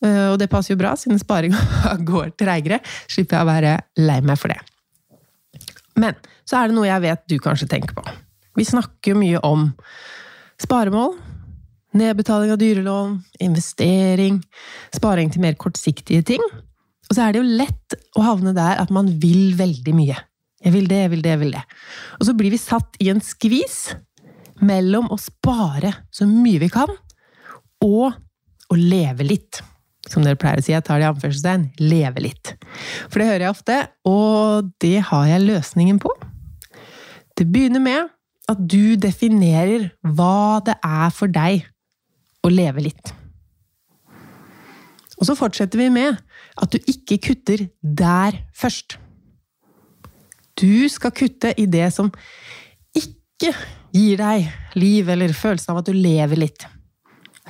Eh, 0.05 0.27
og 0.31 0.39
det 0.41 0.49
passer 0.51 0.75
jo 0.75 0.81
bra, 0.81 0.95
siden 0.99 1.21
sparinga 1.21 1.61
går 2.11 2.33
treigere. 2.39 2.81
Slipper 3.07 3.39
jeg 3.39 3.47
å 3.47 3.51
være 3.51 3.75
lei 4.01 4.19
meg 4.25 4.39
for 4.41 4.53
det. 4.53 4.59
Men 5.99 6.17
så 6.47 6.59
er 6.59 6.69
det 6.69 6.77
noe 6.77 6.89
jeg 6.89 7.03
vet 7.03 7.27
du 7.29 7.37
kanskje 7.43 7.69
tenker 7.71 7.95
på. 7.97 8.05
Vi 8.59 8.67
snakker 8.67 9.13
jo 9.13 9.21
mye 9.21 9.39
om 9.47 9.69
sparemål, 10.61 11.15
nedbetaling 11.97 12.51
av 12.53 12.59
dyrelån, 12.61 13.15
investering, 13.43 14.41
sparing 14.95 15.31
til 15.31 15.43
mer 15.43 15.55
kortsiktige 15.59 16.25
ting. 16.27 16.43
Og 17.09 17.15
så 17.15 17.25
er 17.25 17.33
det 17.33 17.41
jo 17.41 17.57
lett 17.59 17.95
å 18.15 18.25
havne 18.25 18.53
der 18.55 18.79
at 18.79 18.91
man 18.93 19.09
vil 19.21 19.55
veldig 19.59 19.95
mye. 19.95 20.19
Jeg 20.61 20.75
vil 20.75 20.87
det, 20.87 20.99
jeg 21.05 21.11
vil 21.15 21.23
det, 21.25 21.31
jeg 21.33 21.41
vil 21.41 21.55
det. 21.55 21.63
Og 22.19 22.27
så 22.27 22.35
blir 22.37 22.53
vi 22.53 22.59
satt 22.61 22.99
i 23.01 23.09
en 23.11 23.21
skvis 23.25 23.79
mellom 24.65 25.09
å 25.11 25.17
spare 25.19 25.93
så 26.13 26.27
mye 26.29 26.61
vi 26.61 26.69
kan, 26.71 26.91
og 27.81 28.13
å 28.71 28.77
leve 28.77 29.25
litt. 29.27 29.61
Som 30.09 30.25
dere 30.25 30.39
pleier 30.39 30.61
å 30.61 30.65
si, 30.65 30.73
jeg 30.73 30.85
tar 30.85 30.99
det 30.99 31.05
i 31.05 31.11
anførselstegn, 31.11 31.67
leve 31.81 32.23
litt. 32.25 32.55
For 33.09 33.21
det 33.21 33.29
hører 33.29 33.45
jeg 33.45 33.55
ofte, 33.55 33.77
og 34.07 34.71
det 34.81 34.97
har 35.11 35.27
jeg 35.29 35.45
løsningen 35.45 36.01
på. 36.01 36.13
Det 37.37 37.47
begynner 37.49 37.83
med 37.83 38.11
at 38.51 38.59
du 38.59 38.97
definerer 38.99 39.91
hva 40.01 40.59
det 40.65 40.75
er 40.83 41.13
for 41.15 41.31
deg 41.31 41.67
å 42.45 42.51
leve 42.51 42.83
litt. 42.89 43.13
Og 45.21 45.27
så 45.29 45.37
fortsetter 45.37 45.77
vi 45.77 45.91
med 45.93 46.17
at 46.61 46.73
du 46.73 46.79
ikke 46.89 47.19
kutter 47.29 47.67
der 47.81 48.41
først. 48.57 48.97
Du 50.57 50.89
skal 50.89 51.13
kutte 51.15 51.53
i 51.61 51.67
det 51.69 51.91
som 51.93 52.09
ikke 52.97 53.53
gir 53.95 54.19
deg 54.21 54.77
liv 54.79 55.09
eller 55.11 55.33
følelsen 55.35 55.73
av 55.73 55.81
at 55.81 55.89
du 55.89 55.95
lever 55.95 56.39
litt. 56.39 56.67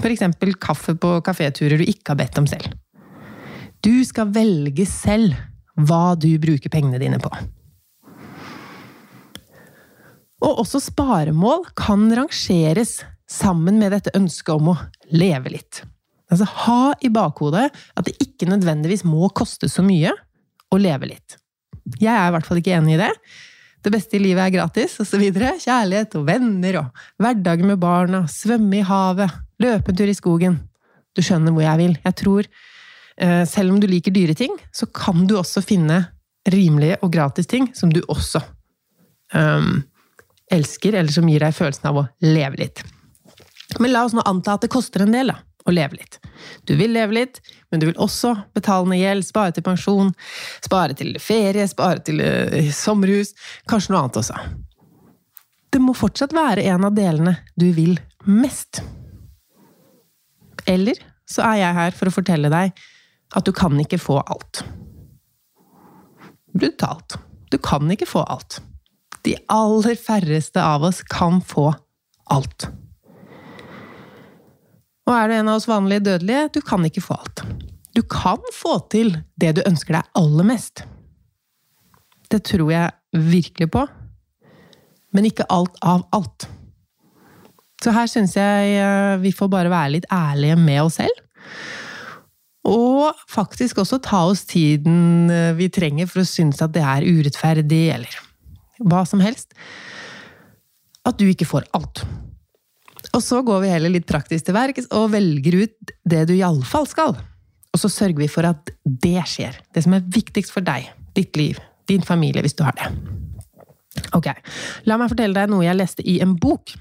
Eksempel 0.01 0.55
kaffe 0.57 0.95
på 0.97 1.17
kaféturer 1.25 1.81
du 1.81 1.85
ikke 1.85 2.13
har 2.13 2.21
bedt 2.23 2.39
om 2.41 2.47
selv. 2.49 2.71
Du 3.81 4.03
skal 4.05 4.31
velge 4.33 4.85
selv 4.89 5.37
hva 5.77 6.13
du 6.19 6.29
bruker 6.41 6.71
pengene 6.73 6.99
dine 7.01 7.19
på. 7.21 7.31
Og 10.41 10.63
også 10.63 10.81
sparemål 10.81 11.67
kan 11.77 12.07
rangeres 12.17 13.01
sammen 13.29 13.77
med 13.79 13.93
dette 13.93 14.13
ønsket 14.17 14.55
om 14.55 14.73
å 14.73 14.79
leve 15.13 15.53
litt. 15.53 15.83
Altså 16.31 16.47
ha 16.65 16.93
i 17.03 17.11
bakhodet 17.13 17.67
at 17.69 18.07
det 18.07 18.17
ikke 18.23 18.49
nødvendigvis 18.49 19.05
må 19.05 19.29
koste 19.35 19.69
så 19.69 19.83
mye 19.85 20.13
å 20.71 20.79
leve 20.79 21.11
litt. 21.11 21.37
Jeg 21.99 22.13
er 22.13 22.29
i 22.29 22.35
hvert 22.35 22.47
fall 22.47 22.61
ikke 22.61 22.75
enig 22.77 22.95
i 22.95 23.01
det. 23.03 23.11
Det 23.81 23.91
beste 23.93 24.17
i 24.17 24.21
livet 24.21 24.43
er 24.45 24.53
gratis, 24.53 24.99
osv. 25.01 25.23
Kjærlighet 25.33 26.15
og 26.19 26.27
venner 26.27 26.77
og 26.83 27.03
hverdagen 27.21 27.71
med 27.71 27.81
barna, 27.81 28.23
svømme 28.29 28.77
i 28.77 28.85
havet, 28.85 29.31
løpe 29.61 29.95
i 30.05 30.17
skogen. 30.17 30.59
Du 31.17 31.23
skjønner 31.25 31.51
hvor 31.51 31.65
jeg 31.65 31.77
vil. 31.81 31.97
Jeg 32.05 32.15
tror, 32.21 32.47
eh, 33.17 33.43
selv 33.45 33.73
om 33.73 33.79
du 33.81 33.87
liker 33.87 34.13
dyre 34.13 34.35
ting, 34.37 34.53
så 34.71 34.85
kan 34.85 35.25
du 35.27 35.37
også 35.37 35.63
finne 35.65 36.05
rimelige 36.47 36.97
og 37.01 37.11
gratis 37.11 37.47
ting 37.47 37.69
som 37.73 37.91
du 37.93 38.01
også 38.07 38.41
um, 39.33 39.83
elsker, 40.51 40.95
eller 40.95 41.11
som 41.11 41.27
gir 41.29 41.43
deg 41.43 41.53
følelsen 41.53 41.89
av 41.89 41.99
å 42.01 42.07
leve 42.21 42.57
litt. 42.57 42.83
Men 43.79 43.93
la 43.93 44.05
oss 44.05 44.13
nå 44.13 44.23
anta 44.25 44.55
at 44.57 44.65
det 44.65 44.71
koster 44.73 45.05
en 45.05 45.13
del, 45.13 45.33
da 45.33 45.50
å 45.65 45.73
leve 45.73 45.99
litt. 45.99 46.17
Du 46.65 46.73
vil 46.79 46.93
leve 46.95 47.15
litt, 47.15 47.41
men 47.71 47.81
du 47.81 47.87
vil 47.89 47.99
også 48.01 48.33
betale 48.55 48.89
ned 48.89 49.01
gjeld, 49.01 49.27
spare 49.27 49.55
til 49.55 49.65
pensjon, 49.65 50.11
spare 50.63 50.97
til 50.97 51.15
ferie, 51.21 51.67
spare 51.69 52.01
til 52.05 52.21
uh, 52.23 52.71
sommerhus, 52.75 53.35
kanskje 53.69 53.93
noe 53.93 54.03
annet 54.03 54.21
også. 54.23 54.39
Det 55.71 55.79
må 55.79 55.95
fortsatt 55.95 56.33
være 56.35 56.65
en 56.67 56.89
av 56.89 56.95
delene 56.97 57.37
du 57.55 57.69
vil 57.75 57.95
mest. 58.27 58.81
Eller 60.69 60.99
så 61.29 61.45
er 61.47 61.61
jeg 61.61 61.77
her 61.77 61.95
for 61.95 62.09
å 62.09 62.15
fortelle 62.15 62.51
deg 62.51 62.75
at 63.31 63.47
du 63.47 63.53
kan 63.55 63.77
ikke 63.79 64.01
få 64.01 64.19
alt. 64.19 64.65
Brutalt. 66.51 67.15
Du 67.51 67.57
kan 67.57 67.87
ikke 67.91 68.09
få 68.09 68.25
alt. 68.27 68.59
De 69.23 69.37
aller 69.51 69.95
færreste 69.99 70.59
av 70.63 70.83
oss 70.87 71.01
kan 71.07 71.39
få 71.45 71.69
alt. 72.31 72.67
Og 75.11 75.17
er 75.17 75.27
du 75.27 75.33
en 75.35 75.49
av 75.51 75.57
oss 75.59 75.67
vanlige 75.67 76.05
dødelige, 76.05 76.47
du 76.55 76.61
kan 76.63 76.85
ikke 76.87 77.03
få 77.03 77.17
alt. 77.19 77.43
Du 77.91 77.99
kan 78.07 78.39
få 78.55 78.77
til 78.93 79.17
det 79.35 79.57
du 79.57 79.65
ønsker 79.67 79.97
deg 79.97 80.13
aller 80.15 80.47
mest. 80.47 80.85
Det 82.31 82.39
tror 82.47 82.71
jeg 82.71 83.25
virkelig 83.33 83.67
på. 83.73 83.83
Men 85.11 85.27
ikke 85.27 85.49
alt 85.51 85.75
av 85.83 86.05
alt. 86.15 86.47
Så 87.83 87.91
her 87.91 88.07
syns 88.07 88.37
jeg 88.37 88.77
eh, 88.79 89.17
vi 89.19 89.33
får 89.35 89.51
bare 89.51 89.73
være 89.73 89.97
litt 89.97 90.07
ærlige 90.15 90.55
med 90.55 90.79
oss 90.85 91.01
selv. 91.01 91.19
Og 92.71 93.11
faktisk 93.27 93.81
også 93.83 93.99
ta 94.05 94.23
oss 94.29 94.45
tiden 94.47 95.27
eh, 95.33 95.51
vi 95.59 95.67
trenger 95.73 96.07
for 96.07 96.23
å 96.23 96.29
synes 96.29 96.63
at 96.63 96.71
det 96.71 96.87
er 96.87 97.03
urettferdig, 97.03 97.83
eller 97.97 98.19
hva 98.79 99.03
som 99.09 99.19
helst. 99.19 99.51
At 101.03 101.19
du 101.19 101.27
ikke 101.27 101.49
får 101.49 101.67
alt. 101.75 102.05
Og 103.11 103.23
så 103.23 103.41
går 103.43 103.63
vi 103.63 103.71
heller 103.73 103.91
litt 103.91 104.07
praktisk 104.09 104.47
til 104.47 104.55
verks 104.55 104.87
og 104.95 105.11
velger 105.15 105.63
ut 105.65 105.95
det 106.07 106.25
du 106.29 106.35
iallfall 106.37 106.87
skal. 106.89 107.17
Og 107.71 107.79
så 107.79 107.91
sørger 107.91 108.19
vi 108.19 108.29
for 108.31 108.47
at 108.47 108.71
det 108.83 109.19
skjer. 109.29 109.57
Det 109.73 109.83
som 109.85 109.95
er 109.95 110.07
viktigst 110.11 110.53
for 110.53 110.63
deg, 110.65 110.89
ditt 111.15 111.35
liv, 111.39 111.59
din 111.91 112.03
familie, 112.03 112.43
hvis 112.43 112.55
du 112.57 112.63
har 112.67 112.75
det. 112.79 112.87
Ok, 114.15 114.29
la 114.87 114.97
meg 114.99 115.11
fortelle 115.11 115.35
deg 115.35 115.51
noe 115.51 115.65
jeg 115.65 115.79
leste 115.79 116.05
i 116.07 116.19
en 116.23 116.35
bok. 116.39 116.73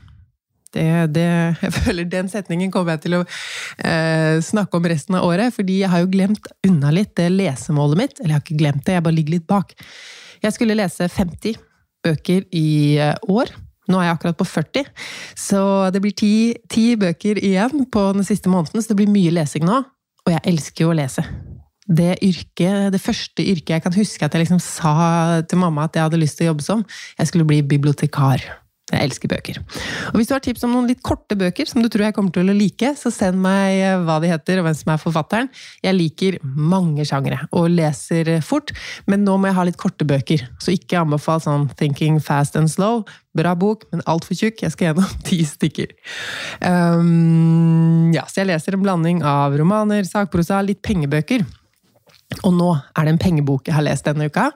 Det, 0.71 0.87
det, 1.11 1.27
jeg 1.65 1.75
føler 1.81 2.07
Den 2.07 2.29
setningen 2.31 2.71
kommer 2.71 2.95
jeg 2.95 3.09
til 3.09 3.17
å 3.19 3.25
eh, 3.83 4.39
snakke 4.45 4.79
om 4.79 4.87
resten 4.87 5.17
av 5.19 5.27
året, 5.27 5.55
fordi 5.55 5.81
jeg 5.83 5.91
har 5.91 6.05
jo 6.05 6.13
glemt 6.13 6.47
unna 6.67 6.93
litt 6.95 7.17
det 7.19 7.31
lesemålet 7.35 8.03
mitt. 8.03 8.21
Eller 8.21 8.35
jeg 8.35 8.39
har 8.39 8.47
ikke 8.47 8.61
glemt 8.63 8.87
det, 8.87 8.99
jeg 8.99 9.07
bare 9.07 9.19
ligger 9.19 9.39
litt 9.39 9.49
bak. 9.51 9.75
Jeg 10.41 10.57
skulle 10.57 10.79
lese 10.79 11.11
50 11.11 11.59
bøker 12.07 12.47
i 12.57 12.71
eh, 13.03 13.17
år. 13.31 13.51
Nå 13.91 14.01
er 14.01 14.09
jeg 14.09 14.19
akkurat 14.19 14.39
på 14.39 14.47
40, 14.47 14.91
så 15.39 15.63
det 15.95 16.03
blir 16.05 16.15
ti, 16.17 16.35
ti 16.71 16.93
bøker 17.01 17.41
igjen 17.43 17.87
på 17.91 18.05
den 18.17 18.27
siste 18.27 18.53
måneden, 18.53 18.83
så 18.83 18.93
det 18.93 19.01
blir 19.01 19.11
mye 19.11 19.33
lesing 19.35 19.67
nå. 19.67 19.83
Og 20.27 20.35
jeg 20.35 20.45
elsker 20.53 20.85
jo 20.85 20.93
å 20.93 20.99
lese. 20.99 21.25
Det 21.91 22.21
yrket, 22.23 22.93
det 22.95 23.01
første 23.03 23.43
yrket 23.43 23.75
jeg 23.75 23.83
kan 23.83 23.97
huske 23.97 24.27
at 24.27 24.37
jeg 24.37 24.45
liksom 24.45 24.61
sa 24.63 25.41
til 25.51 25.59
mamma 25.59 25.89
at 25.89 25.97
jeg 25.99 26.07
hadde 26.07 26.21
lyst 26.23 26.39
til 26.39 26.47
å 26.47 26.53
jobbe 26.53 26.67
som, 26.67 26.85
jeg 27.19 27.31
skulle 27.31 27.49
bli 27.49 27.65
bibliotekar. 27.67 28.45
Jeg 28.91 29.07
elsker 29.07 29.31
bøker. 29.31 29.61
Og 30.11 30.19
hvis 30.19 30.31
du 30.31 30.35
har 30.35 30.43
tips 30.45 30.65
om 30.67 30.75
noen 30.75 30.89
litt 30.91 31.03
korte 31.07 31.37
bøker 31.39 31.69
som 31.69 31.83
du 31.83 31.89
tror 31.93 32.09
jeg 32.09 32.17
kommer 32.17 32.35
til 32.35 32.51
å 32.51 32.57
like, 32.57 32.93
så 32.99 33.13
send 33.15 33.39
meg 33.43 33.79
eh, 33.79 33.97
hva 34.07 34.19
de 34.23 34.31
heter 34.33 34.61
og 34.61 34.67
hvem 34.67 34.77
som 34.77 34.93
er 34.95 35.01
forfatteren. 35.03 35.51
Jeg 35.87 35.97
liker 35.97 36.39
mange 36.43 37.07
sjangere 37.09 37.45
og 37.57 37.71
leser 37.73 38.33
fort, 38.45 38.75
men 39.11 39.25
nå 39.27 39.37
må 39.39 39.51
jeg 39.51 39.59
ha 39.61 39.67
litt 39.69 39.81
korte 39.81 40.07
bøker. 40.09 40.45
Så 40.63 40.75
ikke 40.75 41.01
anbefal 41.05 41.43
sånn 41.45 41.69
Thinking 41.79 42.21
Fast 42.25 42.59
and 42.59 42.73
Slow. 42.73 43.05
Bra 43.37 43.55
bok, 43.55 43.87
men 43.93 44.03
altfor 44.11 44.35
tjukk. 44.35 44.65
Jeg 44.65 44.75
skal 44.75 44.91
gjennom 44.91 45.17
ti 45.29 45.43
stykker. 45.47 45.95
Um, 46.67 48.11
ja, 48.17 48.27
så 48.27 48.43
jeg 48.43 48.51
leser 48.51 48.77
en 48.77 48.85
blanding 48.85 49.25
av 49.27 49.55
romaner, 49.59 50.03
sakprosa, 50.09 50.63
litt 50.67 50.83
pengebøker. 50.87 51.47
Og 52.47 52.55
nå 52.55 52.71
er 52.75 53.07
det 53.07 53.15
en 53.15 53.21
pengebok 53.23 53.69
jeg 53.69 53.77
har 53.77 53.87
lest 53.87 54.07
denne 54.07 54.31
uka. 54.31 54.51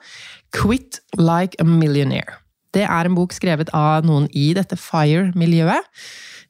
Quit 0.55 1.03
Like 1.19 1.59
a 1.63 1.67
Millionaire. 1.67 2.44
Det 2.75 2.83
er 2.83 3.07
en 3.07 3.17
bok 3.17 3.35
skrevet 3.35 3.71
av 3.77 4.07
noen 4.07 4.27
i 4.35 4.49
dette 4.57 4.77
FIRE-miljøet. 4.79 5.87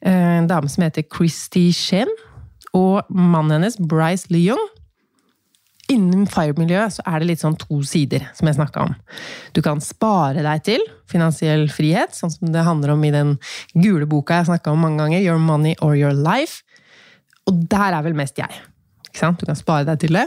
Eh, 0.05 0.39
en 0.39 0.49
dame 0.49 0.71
som 0.73 0.85
heter 0.87 1.05
Christy 1.13 1.69
Shen, 1.77 2.11
og 2.75 3.05
mannen 3.13 3.59
hennes, 3.59 3.77
Bryce 3.79 4.33
Leung. 4.33 4.61
Innen 5.93 6.25
FIRE-miljøet 6.31 6.97
så 6.97 7.05
er 7.05 7.21
det 7.21 7.29
litt 7.29 7.43
sånn 7.45 7.59
to 7.61 7.83
sider, 7.85 8.25
som 8.37 8.49
jeg 8.49 8.57
snakka 8.57 8.87
om. 8.87 8.95
Du 9.53 9.61
kan 9.65 9.83
spare 9.85 10.41
deg 10.47 10.65
til 10.65 10.87
finansiell 11.11 11.67
frihet, 11.73 12.17
sånn 12.17 12.33
som 12.33 12.55
det 12.55 12.65
handler 12.65 12.95
om 12.95 13.05
i 13.05 13.13
den 13.13 13.35
gule 13.77 14.09
boka 14.09 14.41
jeg 14.41 14.49
snakka 14.49 14.73
om 14.73 14.81
mange 14.87 15.03
ganger, 15.03 15.21
Your 15.21 15.43
Money 15.43 15.77
or 15.85 15.93
Your 15.99 16.17
Life. 16.17 16.65
Og 17.45 17.67
der 17.69 17.99
er 17.99 18.07
vel 18.07 18.17
mest 18.17 18.41
jeg. 18.41 18.65
Ikke 19.11 19.21
sant? 19.27 19.45
Du 19.45 19.47
kan 19.47 19.61
spare 19.61 19.85
deg 19.91 20.01
til 20.07 20.17
det. 20.17 20.25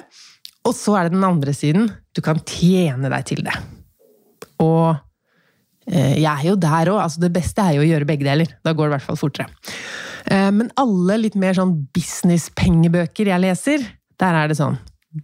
Og 0.67 0.77
så 0.77 0.93
er 0.99 1.07
det 1.07 1.17
den 1.17 1.25
andre 1.25 1.57
siden. 1.57 1.89
Du 2.13 2.21
kan 2.21 2.37
tjene 2.45 3.09
deg 3.09 3.25
til 3.25 3.41
det. 3.47 3.57
Og 4.61 4.93
jeg 5.87 6.27
er 6.27 6.49
jo 6.49 6.57
der 6.59 6.91
òg. 6.91 6.99
Altså 7.05 7.21
det 7.23 7.31
beste 7.35 7.63
er 7.63 7.77
jo 7.77 7.85
å 7.85 7.87
gjøre 7.87 8.07
begge 8.09 8.27
deler. 8.27 8.51
Da 8.65 8.73
går 8.75 8.87
det 8.87 8.91
i 8.91 8.95
hvert 8.97 9.07
fall 9.07 9.19
fortere. 9.19 9.47
Eh, 10.27 10.49
men 10.51 10.71
alle 10.79 11.19
litt 11.21 11.37
mer 11.39 11.55
sånn 11.57 11.73
business-pengebøker 11.95 13.31
jeg 13.31 13.43
leser, 13.43 13.85
der 14.19 14.43
er 14.43 14.51
det 14.51 14.59
sånn 14.59 14.79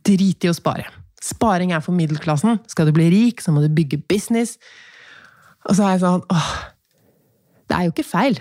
Drit 0.08 0.45
i 0.47 0.49
å 0.49 0.56
spare. 0.56 0.88
Sparing 1.21 1.73
er 1.76 1.82
for 1.84 1.93
middelklassen. 1.93 2.58
Skal 2.71 2.88
du 2.88 2.93
bli 2.95 3.10
rik, 3.12 3.43
så 3.43 3.52
må 3.54 3.62
du 3.62 3.67
bygge 3.69 3.99
business. 4.10 4.56
Og 5.67 5.76
så 5.76 5.86
er 5.86 5.91
jeg 5.93 6.02
sånn 6.06 6.23
åh, 6.34 6.47
Det 7.69 7.78
er 7.78 7.86
jo 7.86 7.93
ikke 7.93 8.08
feil. 8.08 8.39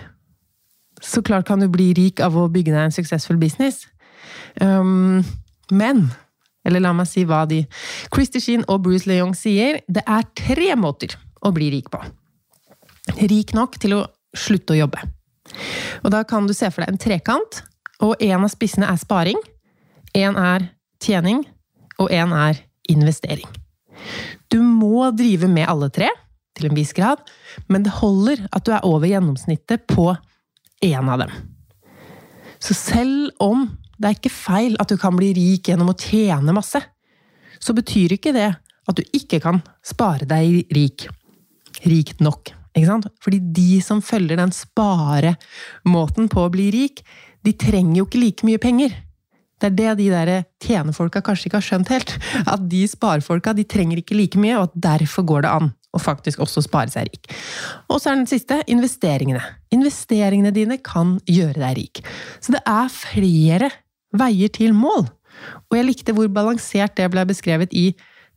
Så 1.02 1.20
klart 1.26 1.48
kan 1.50 1.60
du 1.60 1.66
bli 1.68 1.90
rik 1.98 2.22
av 2.22 2.38
å 2.38 2.46
bygge 2.48 2.72
deg 2.72 2.86
en 2.86 2.94
suksessfull 2.94 3.40
business. 3.42 3.82
Um, 4.62 5.26
men 5.70 6.06
Eller 6.64 6.80
la 6.80 6.94
meg 6.94 7.10
si 7.10 7.26
hva 7.26 7.42
de 7.50 7.64
Christy 8.14 8.40
Sheen 8.40 8.64
og 8.70 8.84
Bruce 8.86 9.10
Leong 9.10 9.34
sier. 9.34 9.82
Det 9.90 10.06
er 10.06 10.28
tre 10.38 10.72
måter 10.78 11.18
å 11.42 11.52
bli 11.54 11.70
rik 11.74 11.90
på. 11.92 12.00
Rik 13.18 13.52
nok 13.56 13.78
til 13.82 13.96
å 13.98 14.02
slutte 14.36 14.74
å 14.74 14.80
jobbe. 14.82 15.02
Og 16.02 16.12
da 16.14 16.22
kan 16.28 16.46
du 16.46 16.54
se 16.56 16.70
for 16.70 16.84
deg 16.84 16.92
en 16.92 17.02
trekant, 17.02 17.62
og 18.02 18.18
en 18.22 18.46
av 18.46 18.50
spissene 18.50 18.88
er 18.88 19.00
sparing, 19.00 19.38
en 20.18 20.38
er 20.38 20.68
tjening, 21.02 21.42
og 22.00 22.12
en 22.14 22.34
er 22.34 22.62
investering. 22.90 23.48
Du 24.50 24.60
må 24.62 25.10
drive 25.16 25.48
med 25.50 25.68
alle 25.70 25.90
tre, 25.94 26.08
til 26.56 26.68
en 26.68 26.76
viss 26.76 26.92
grad, 26.96 27.22
men 27.72 27.84
det 27.86 27.94
holder 28.02 28.44
at 28.52 28.66
du 28.66 28.74
er 28.74 28.84
over 28.84 29.08
gjennomsnittet 29.08 29.86
på 29.88 30.10
én 30.84 31.08
av 31.08 31.22
dem. 31.22 31.32
Så 32.62 32.76
selv 32.76 33.32
om 33.42 33.64
det 33.96 34.10
er 34.10 34.18
ikke 34.18 34.34
feil 34.34 34.76
at 34.82 34.90
du 34.90 34.98
kan 35.00 35.16
bli 35.16 35.32
rik 35.36 35.70
gjennom 35.70 35.92
å 35.92 35.98
tjene 35.98 36.54
masse, 36.54 36.80
så 37.62 37.74
betyr 37.74 38.16
ikke 38.16 38.34
det 38.34 38.50
at 38.52 38.98
du 38.98 39.02
ikke 39.14 39.40
kan 39.42 39.62
spare 39.86 40.26
deg 40.28 40.68
rik. 40.74 41.06
Rikt 41.88 42.22
nok. 42.24 42.52
Ikke 42.72 42.88
sant? 42.88 43.08
Fordi 43.22 43.40
de 43.52 43.80
som 43.84 44.00
følger 44.04 44.38
den 44.40 44.52
sparemåten 44.54 46.30
på 46.32 46.46
å 46.46 46.52
bli 46.52 46.70
rik, 46.72 47.02
de 47.44 47.52
trenger 47.58 48.00
jo 48.00 48.06
ikke 48.08 48.22
like 48.22 48.48
mye 48.48 48.60
penger. 48.62 48.94
Det 49.62 49.68
er 49.68 49.76
det 49.78 49.90
de 50.00 50.08
der 50.10 50.30
tjenerfolka 50.62 51.22
kanskje 51.22 51.48
ikke 51.48 51.60
har 51.60 51.66
skjønt 51.66 51.92
helt. 51.92 52.16
At 52.50 52.64
de 52.70 52.82
sparefolka 52.90 53.54
de 53.54 53.66
trenger 53.68 54.00
ikke 54.00 54.16
like 54.18 54.40
mye, 54.40 54.56
og 54.58 54.70
at 54.70 54.80
derfor 54.88 55.26
går 55.28 55.46
det 55.46 55.52
an 55.52 55.72
å 55.92 56.00
faktisk 56.00 56.40
også 56.42 56.64
spare 56.64 56.90
seg 56.90 57.10
rik. 57.10 57.28
Og 57.92 58.00
så 58.00 58.10
er 58.10 58.22
den 58.22 58.30
siste 58.30 58.62
investeringene. 58.72 59.42
Investeringene 59.76 60.54
dine 60.54 60.78
kan 60.82 61.18
gjøre 61.28 61.60
deg 61.60 61.76
rik. 61.78 62.02
Så 62.40 62.56
det 62.56 62.62
er 62.66 62.94
flere 62.94 63.68
veier 64.16 64.52
til 64.52 64.74
mål. 64.76 65.06
Og 65.68 65.76
jeg 65.76 65.88
likte 65.88 66.14
hvor 66.16 66.30
balansert 66.32 66.96
det 66.98 67.10
ble 67.12 67.24
beskrevet 67.28 67.72
i 67.76 67.90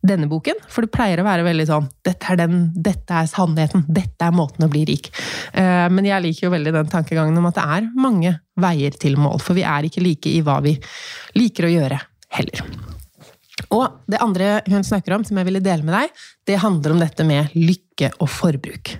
denne 0.08 0.28
boken, 0.30 0.58
for 0.70 0.86
det 0.86 0.92
pleier 0.94 1.20
å 1.20 1.26
være 1.26 1.46
veldig 1.46 1.66
sånn 1.68 1.88
dette 2.06 2.32
er, 2.32 2.40
den, 2.40 2.66
dette 2.74 3.20
er 3.22 3.30
sannheten, 3.30 3.86
dette 3.88 4.26
er 4.26 4.34
måten 4.34 4.66
å 4.66 4.70
bli 4.72 4.84
rik. 4.88 5.10
Eh, 5.52 5.86
men 5.92 6.08
jeg 6.08 6.24
liker 6.24 6.48
jo 6.48 6.54
veldig 6.54 6.74
den 6.78 6.92
tankegangen 6.92 7.38
om 7.38 7.48
at 7.50 7.58
det 7.58 7.68
er 7.76 7.88
mange 7.94 8.36
veier 8.60 8.96
til 8.96 9.18
mål, 9.20 9.40
for 9.44 9.58
vi 9.58 9.66
er 9.66 9.88
ikke 9.88 10.04
like 10.04 10.32
i 10.32 10.42
hva 10.46 10.60
vi 10.64 10.76
liker 11.38 11.68
å 11.68 11.74
gjøre 11.74 12.00
heller. 12.38 12.66
Og 13.72 14.02
det 14.10 14.20
andre 14.22 14.60
hun 14.68 14.84
snakker 14.84 15.16
om, 15.16 15.24
som 15.24 15.38
jeg 15.40 15.48
ville 15.48 15.64
dele 15.64 15.86
med 15.86 15.96
deg, 15.96 16.24
det 16.46 16.60
handler 16.62 16.92
om 16.92 17.00
dette 17.02 17.24
med 17.26 17.54
lykke 17.56 18.12
og 18.20 18.28
forbruk. 18.30 18.92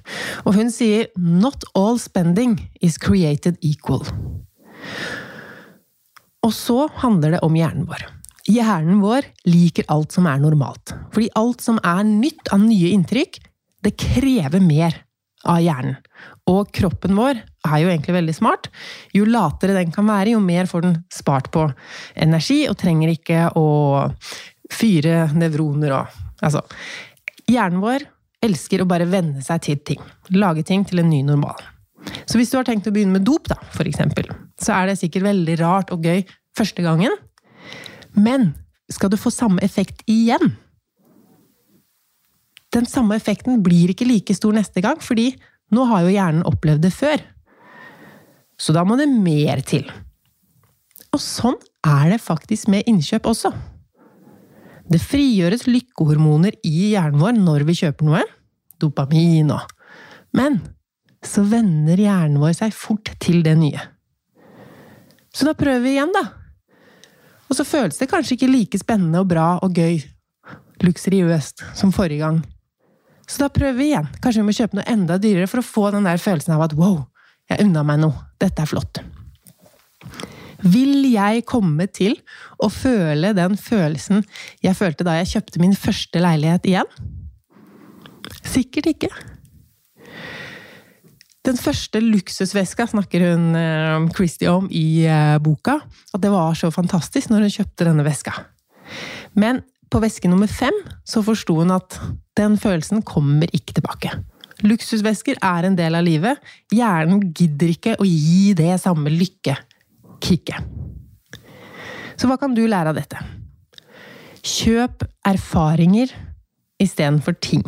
Og 0.49 0.57
hun 0.57 0.73
sier 0.73 1.09
'not 1.17 1.65
all 1.75 1.99
spending 1.99 2.59
is 2.81 2.99
created 2.99 3.59
equal'. 3.63 4.09
Og 6.43 6.53
så 6.53 6.89
handler 7.03 7.37
det 7.37 7.43
om 7.43 7.55
hjernen 7.55 7.87
vår. 7.87 8.07
Hjernen 8.47 9.01
vår 9.03 9.27
liker 9.49 9.89
alt 9.91 10.15
som 10.15 10.29
er 10.31 10.39
normalt. 10.43 10.95
Fordi 11.15 11.31
alt 11.39 11.65
som 11.65 11.81
er 11.83 12.05
nytt 12.07 12.53
av 12.55 12.63
nye 12.63 12.93
inntrykk, 12.95 13.41
det 13.83 13.97
krever 13.99 14.63
mer 14.63 15.03
av 15.47 15.61
hjernen. 15.63 15.97
Og 16.51 16.71
kroppen 16.75 17.17
vår 17.19 17.41
er 17.41 17.81
jo 17.83 17.91
egentlig 17.91 18.15
veldig 18.17 18.35
smart. 18.35 18.69
Jo 19.15 19.27
latere 19.29 19.77
den 19.77 19.93
kan 19.95 20.07
være, 20.09 20.35
jo 20.35 20.43
mer 20.43 20.71
får 20.71 20.87
den 20.87 20.97
spart 21.13 21.51
på 21.55 21.67
energi, 22.15 22.65
og 22.71 22.79
trenger 22.79 23.13
ikke 23.15 23.49
å 23.59 23.67
fyre 24.73 25.27
nevroner 25.35 25.99
og 26.01 26.23
Altså. 26.45 26.61
Hjernen 27.49 27.81
vår 27.81 28.03
elsker 28.45 28.83
å 28.83 28.87
bare 28.89 29.07
venne 29.09 29.41
seg 29.41 29.63
til 29.65 29.79
ting. 29.89 30.03
Lage 30.37 30.61
ting 30.69 30.83
til 30.85 31.01
en 31.01 31.09
ny 31.09 31.23
normal. 31.25 31.63
Så 32.29 32.37
hvis 32.37 32.53
du 32.53 32.59
har 32.59 32.67
tenkt 32.69 32.87
å 32.91 32.93
begynne 32.93 33.17
med 33.17 33.25
dop, 33.25 33.49
da, 33.49 33.57
for 33.73 33.89
eksempel, 33.89 34.29
så 34.61 34.75
er 34.77 34.91
det 34.91 34.99
sikkert 35.01 35.25
veldig 35.31 35.57
rart 35.63 35.95
og 35.97 36.05
gøy 36.05 36.21
første 36.59 36.85
gangen. 36.85 37.17
Men 38.17 38.55
skal 38.93 39.13
du 39.13 39.19
få 39.21 39.33
samme 39.35 39.63
effekt 39.65 40.03
igjen? 40.11 40.55
Den 42.75 42.89
samme 42.89 43.17
effekten 43.17 43.63
blir 43.65 43.93
ikke 43.93 44.09
like 44.09 44.35
stor 44.37 44.57
neste 44.57 44.83
gang, 44.85 44.99
fordi 45.01 45.31
nå 45.73 45.87
har 45.91 46.05
jo 46.05 46.15
hjernen 46.15 46.47
opplevd 46.49 46.85
det 46.87 46.93
før. 46.95 47.23
Så 48.61 48.73
da 48.73 48.85
må 48.89 48.97
det 48.99 49.09
mer 49.11 49.63
til. 49.67 49.87
Og 51.13 51.23
sånn 51.23 51.57
er 51.87 52.13
det 52.13 52.23
faktisk 52.25 52.71
med 52.73 52.89
innkjøp 52.89 53.29
også. 53.29 53.53
Det 54.87 55.01
frigjøres 55.03 55.67
lykkehormoner 55.67 56.57
i 56.67 56.93
hjernen 56.93 57.21
vår 57.21 57.39
når 57.41 57.67
vi 57.69 57.79
kjøper 57.81 58.07
noe. 58.07 58.23
Dopamin 58.81 59.51
og 59.55 59.73
Men 60.37 60.61
så 61.25 61.43
venner 61.49 61.99
hjernen 61.99 62.41
vår 62.43 62.53
seg 62.59 62.75
fort 62.77 63.09
til 63.23 63.41
det 63.43 63.57
nye. 63.59 63.81
Så 65.33 65.49
da 65.49 65.57
prøver 65.57 65.83
vi 65.85 65.95
igjen, 65.97 66.13
da. 66.15 66.46
Og 67.47 67.59
så 67.59 67.67
føles 67.67 67.99
det 68.01 68.11
kanskje 68.11 68.37
ikke 68.37 68.51
like 68.51 68.81
spennende 68.81 69.23
og 69.23 69.31
bra 69.31 69.49
og 69.63 69.77
gøy, 69.77 70.01
luksuriøst, 70.83 71.65
som 71.79 71.93
forrige 71.95 72.25
gang. 72.25 72.41
Så 73.27 73.43
da 73.43 73.51
prøver 73.51 73.77
vi 73.79 73.91
igjen. 73.91 74.09
Kanskje 74.23 74.43
vi 74.43 74.47
må 74.47 74.55
kjøpe 74.55 74.79
noe 74.79 74.87
enda 74.91 75.19
dyrere 75.23 75.51
for 75.51 75.63
å 75.63 75.67
få 75.67 75.91
den 75.95 76.07
der 76.07 76.23
følelsen 76.23 76.55
av 76.57 76.67
at 76.67 76.75
wow, 76.79 77.01
jeg 77.51 77.67
unna 77.67 77.83
meg 77.87 78.03
noe. 78.03 78.27
Dette 78.43 78.63
er 78.63 78.71
flott. 78.71 79.03
Vil 80.67 81.05
jeg 81.13 81.45
komme 81.47 81.87
til 81.93 82.17
å 82.63 82.71
føle 82.73 83.35
den 83.37 83.59
følelsen 83.61 84.25
jeg 84.65 84.79
følte 84.79 85.05
da 85.07 85.19
jeg 85.19 85.31
kjøpte 85.35 85.63
min 85.63 85.77
første 85.79 86.23
leilighet 86.23 86.71
igjen? 86.71 86.93
Sikkert 88.47 88.91
ikke. 88.95 89.11
Den 91.47 91.59
første 91.61 92.01
luksusveska 92.03 92.89
snakker 92.91 93.23
hun 93.23 93.55
eh, 93.55 94.09
Christie 94.17 94.51
om 94.51 94.67
i 94.75 95.07
eh, 95.07 95.37
boka. 95.43 95.79
At 96.15 96.23
det 96.25 96.33
var 96.33 96.57
så 96.59 96.73
fantastisk 96.75 97.31
når 97.31 97.47
hun 97.47 97.55
kjøpte 97.61 97.87
denne 97.87 98.07
veska. 98.07 98.35
Men 99.39 99.63
på 99.93 100.01
veske 100.03 100.27
nummer 100.31 100.51
fem 100.51 100.75
så 101.07 101.23
forsto 101.23 101.61
hun 101.61 101.71
at 101.75 102.01
den 102.39 102.59
følelsen 102.59 103.05
kommer 103.07 103.51
ikke 103.55 103.77
tilbake. 103.79 104.11
Luksusvesker 104.67 105.39
er 105.45 105.69
en 105.69 105.77
del 105.79 105.95
av 105.95 106.07
livet. 106.07 106.41
Hjernen 106.75 107.29
gidder 107.31 107.71
ikke 107.75 107.95
å 108.01 108.09
gi 108.09 108.55
det 108.57 108.75
samme 108.83 109.13
lykkekicket. 109.13 110.75
Så 112.17 112.27
hva 112.27 112.39
kan 112.41 112.57
du 112.57 112.65
lære 112.65 112.91
av 112.91 112.99
dette? 112.99 113.21
Kjøp 114.47 115.05
erfaringer 115.29 116.11
istedenfor 116.83 117.37
ting, 117.39 117.63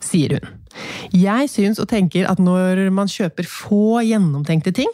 sier 0.00 0.38
hun. 0.38 0.54
Jeg 1.14 1.50
syns 1.52 1.80
og 1.82 1.88
tenker 1.90 2.28
at 2.30 2.42
når 2.42 2.86
man 2.94 3.10
kjøper 3.10 3.48
få 3.48 4.02
gjennomtenkte 4.06 4.74
ting, 4.76 4.90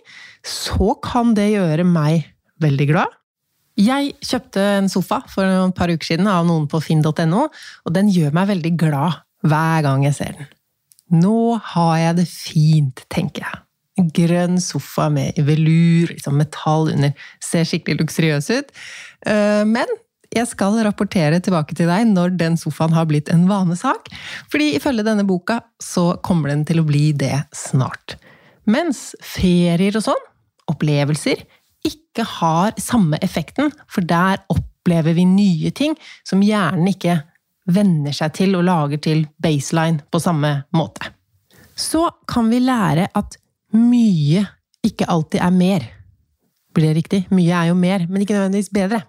så 0.46 0.94
kan 1.02 1.34
det 1.38 1.52
gjøre 1.54 1.86
meg 1.86 2.28
veldig 2.62 2.88
glad. 2.90 3.18
Jeg 3.80 4.12
kjøpte 4.20 4.62
en 4.82 4.90
sofa 4.92 5.22
for 5.32 5.48
et 5.48 5.76
par 5.76 5.90
uker 5.92 6.12
siden 6.12 6.28
av 6.28 6.44
noen 6.48 6.66
på 6.68 6.80
finn.no, 6.84 7.46
og 7.48 7.94
den 7.96 8.10
gjør 8.12 8.34
meg 8.36 8.50
veldig 8.52 8.74
glad 8.80 9.22
hver 9.48 9.84
gang 9.86 10.04
jeg 10.06 10.18
ser 10.18 10.36
den. 10.38 10.50
Nå 11.22 11.58
har 11.72 11.96
jeg 12.00 12.18
det 12.20 12.28
fint, 12.28 13.04
tenker 13.12 13.44
jeg. 13.46 13.62
En 14.00 14.08
grønn 14.16 14.60
sofa 14.62 15.10
med 15.12 15.36
velur, 15.44 16.12
liksom 16.14 16.38
metall 16.40 16.88
under. 16.94 17.12
Ser 17.44 17.66
skikkelig 17.68 18.00
luksuriøs 18.00 18.48
ut. 18.54 18.72
Eh, 19.28 19.64
men 19.68 19.90
jeg 20.32 20.48
skal 20.48 20.78
rapportere 20.86 21.40
tilbake 21.44 21.76
til 21.76 21.90
deg 21.90 22.08
når 22.10 22.36
den 22.40 22.58
sofaen 22.60 22.94
har 22.96 23.08
blitt 23.10 23.30
en 23.32 23.44
vanesak. 23.50 24.08
Fordi 24.52 24.72
ifølge 24.78 25.04
denne 25.06 25.26
boka 25.28 25.60
så 25.82 26.12
kommer 26.24 26.52
den 26.52 26.64
til 26.68 26.82
å 26.82 26.86
bli 26.88 27.10
det 27.16 27.44
snart. 27.56 28.16
Mens 28.70 29.10
ferier 29.20 29.98
og 29.98 30.06
sånn, 30.06 30.24
opplevelser, 30.70 31.42
ikke 31.86 32.24
har 32.38 32.76
samme 32.80 33.18
effekten, 33.24 33.72
for 33.90 34.06
der 34.06 34.40
opplever 34.52 35.16
vi 35.16 35.26
nye 35.26 35.72
ting 35.74 35.96
som 36.28 36.44
hjernen 36.44 36.92
ikke 36.92 37.18
venner 37.72 38.14
seg 38.14 38.34
til 38.38 38.56
og 38.58 38.66
lager 38.66 39.02
til 39.02 39.26
baseline 39.42 40.02
på 40.10 40.20
samme 40.22 40.54
måte. 40.74 41.12
Så 41.78 42.06
kan 42.28 42.50
vi 42.52 42.62
lære 42.62 43.08
at 43.18 43.38
mye 43.74 44.44
ikke 44.86 45.08
alltid 45.10 45.42
er 45.42 45.54
mer. 45.54 45.86
Blir 46.74 46.92
det 46.92 47.00
riktig? 47.02 47.24
Mye 47.34 47.54
er 47.54 47.70
jo 47.70 47.78
mer, 47.78 48.06
men 48.08 48.22
ikke 48.22 48.36
nødvendigvis 48.36 48.72
bedre. 48.74 49.02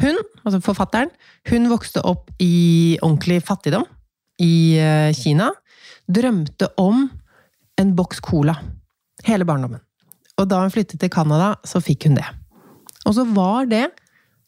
Hun, 0.00 0.18
altså 0.44 0.60
forfatteren, 0.64 1.10
hun 1.50 1.68
vokste 1.70 2.02
opp 2.06 2.30
i 2.42 2.98
ordentlig 3.02 3.40
fattigdom 3.44 3.84
i 4.42 4.78
eh, 4.80 5.10
Kina. 5.16 5.50
Drømte 6.08 6.72
om 6.80 7.04
en 7.80 7.92
boks 7.96 8.22
cola 8.24 8.56
hele 9.26 9.46
barndommen. 9.48 9.82
Og 10.40 10.48
da 10.48 10.62
hun 10.62 10.72
flyttet 10.72 11.00
til 11.00 11.12
Canada, 11.12 11.52
så 11.66 11.82
fikk 11.82 12.08
hun 12.08 12.16
det. 12.18 12.26
Og 13.06 13.16
så 13.16 13.26
var 13.28 13.68
det 13.70 13.86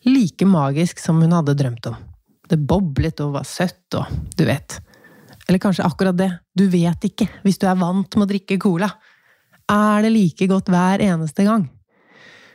like 0.08 0.46
magisk 0.48 1.00
som 1.02 1.20
hun 1.22 1.34
hadde 1.34 1.56
drømt 1.58 1.86
om. 1.90 1.96
Det 2.48 2.60
boblet 2.60 3.22
og 3.24 3.38
var 3.38 3.46
søtt 3.48 3.96
og 3.98 4.10
du 4.36 4.44
vet. 4.48 4.78
Eller 5.48 5.60
kanskje 5.60 5.84
akkurat 5.84 6.16
det. 6.16 6.30
Du 6.56 6.66
vet 6.72 7.08
ikke, 7.08 7.28
hvis 7.44 7.60
du 7.60 7.66
er 7.68 7.80
vant 7.80 8.16
med 8.16 8.26
å 8.26 8.30
drikke 8.30 8.60
cola. 8.60 8.88
Er 9.70 10.04
det 10.04 10.12
like 10.12 10.48
godt 10.48 10.70
hver 10.72 11.04
eneste 11.04 11.46
gang? 11.46 11.66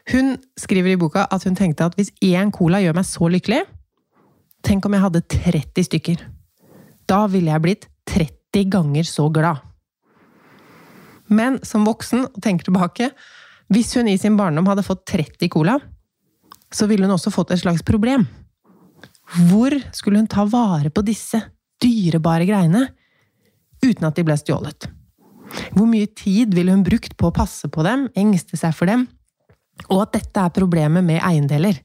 Hun 0.09 0.37
skriver 0.57 0.93
i 0.93 0.99
boka 0.99 1.25
at 1.29 1.43
hun 1.43 1.57
tenkte 1.57 1.85
at 1.89 1.97
hvis 1.99 2.13
én 2.23 2.53
cola 2.55 2.79
gjør 2.81 2.97
meg 2.97 3.07
så 3.07 3.29
lykkelig 3.29 3.65
Tenk 4.65 4.83
om 4.83 4.91
jeg 4.91 5.03
hadde 5.05 5.21
30 5.31 5.85
stykker. 5.87 6.23
Da 7.07 7.21
ville 7.31 7.47
jeg 7.47 7.63
blitt 7.63 7.85
30 8.11 8.65
ganger 8.73 9.07
så 9.07 9.29
glad. 9.31 9.61
Men 11.31 11.59
som 11.63 11.85
voksen, 11.87 12.25
og 12.27 12.41
tenker 12.43 12.67
tilbake, 12.67 13.07
hvis 13.71 13.93
hun 13.95 14.09
i 14.11 14.17
sin 14.19 14.35
barndom 14.35 14.67
hadde 14.67 14.83
fått 14.83 15.05
30 15.07 15.47
cola, 15.53 15.77
så 16.73 16.89
ville 16.89 17.05
hun 17.07 17.15
også 17.15 17.31
fått 17.33 17.53
et 17.53 17.61
slags 17.61 17.85
problem. 17.85 18.25
Hvor 19.49 19.73
skulle 19.95 20.19
hun 20.19 20.29
ta 20.29 20.45
vare 20.49 20.91
på 20.91 21.05
disse 21.05 21.39
dyrebare 21.79 22.47
greiene 22.49 22.87
uten 23.85 24.09
at 24.09 24.17
de 24.17 24.25
ble 24.25 24.37
stjålet? 24.41 24.89
Hvor 25.73 25.87
mye 25.89 26.09
tid 26.17 26.53
ville 26.57 26.73
hun 26.73 26.85
brukt 26.85 27.15
på 27.17 27.29
å 27.29 27.35
passe 27.35 27.69
på 27.71 27.85
dem, 27.85 28.07
engste 28.17 28.57
seg 28.59 28.73
for 28.75 28.89
dem, 28.89 29.07
og 29.87 30.03
at 30.03 30.17
dette 30.19 30.43
er 30.43 30.55
problemet 30.55 31.05
med 31.05 31.21
eiendeler. 31.23 31.79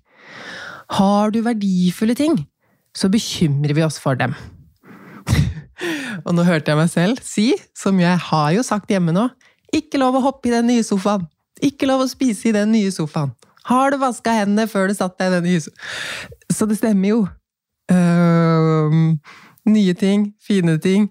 Har 0.99 1.33
du 1.33 1.41
verdifulle 1.45 2.17
ting, 2.19 2.37
så 2.97 3.11
bekymrer 3.13 3.75
vi 3.77 3.85
oss 3.85 3.99
for 4.03 4.19
dem. 4.19 4.35
Og 6.27 6.35
nå 6.37 6.45
hørte 6.47 6.71
jeg 6.71 6.79
meg 6.79 6.91
selv 6.93 7.23
si, 7.25 7.53
som 7.77 7.99
jeg 8.01 8.21
har 8.29 8.51
jo 8.55 8.65
sagt 8.67 8.93
hjemme 8.93 9.15
nå, 9.15 9.29
ikke 9.75 9.99
lov 9.99 10.19
å 10.19 10.25
hoppe 10.29 10.51
i 10.51 10.55
den 10.55 10.69
nye 10.71 10.85
sofaen. 10.87 11.27
Ikke 11.65 11.89
lov 11.89 12.05
å 12.05 12.11
spise 12.11 12.51
i 12.51 12.55
den 12.55 12.73
nye 12.75 12.93
sofaen. 12.95 13.33
Har 13.65 13.91
du 13.91 13.99
vaska 14.03 14.35
hendene 14.37 14.69
før 14.69 14.91
du 14.91 14.95
satt 14.97 15.17
deg 15.19 15.31
i 15.31 15.37
den 15.39 15.49
nye 15.49 15.63
sofaen? 15.65 16.37
Så 16.53 16.69
det 16.71 16.79
stemmer 16.79 17.11
jo. 17.11 17.23
Uh, 17.91 19.17
nye 19.69 19.95
ting, 19.99 20.29
fine 20.45 20.77
ting. 20.83 21.09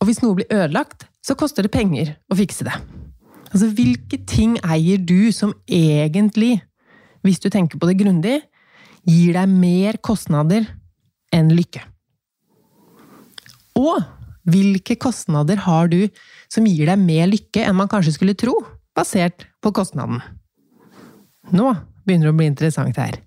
Og 0.00 0.10
hvis 0.10 0.20
noe 0.24 0.36
blir 0.38 0.50
ødelagt, 0.52 1.06
så 1.22 1.38
koster 1.38 1.64
det 1.64 1.72
penger 1.74 2.16
å 2.28 2.36
fikse 2.38 2.66
det. 2.66 2.74
Altså, 3.52 3.68
hvilke 3.76 4.16
ting 4.28 4.56
eier 4.64 5.00
du 5.00 5.30
som 5.34 5.52
egentlig, 5.68 6.62
hvis 7.22 7.40
du 7.42 7.50
tenker 7.52 7.78
på 7.78 7.88
det 7.90 7.98
grundig, 8.00 8.38
gir 9.04 9.36
deg 9.36 9.50
mer 9.50 9.98
kostnader 10.00 10.66
enn 11.34 11.52
lykke? 11.52 11.82
Og 13.78 14.00
hvilke 14.48 14.96
kostnader 15.00 15.60
har 15.66 15.90
du 15.92 16.06
som 16.52 16.66
gir 16.66 16.88
deg 16.88 17.00
mer 17.00 17.28
lykke 17.30 17.64
enn 17.66 17.76
man 17.78 17.90
kanskje 17.92 18.16
skulle 18.16 18.36
tro, 18.38 18.56
basert 18.96 19.46
på 19.62 19.72
kostnaden? 19.74 20.22
Nå 21.52 21.74
begynner 22.06 22.30
det 22.30 22.32
å 22.32 22.38
bli 22.38 22.48
interessant 22.50 22.98
her. 23.00 23.20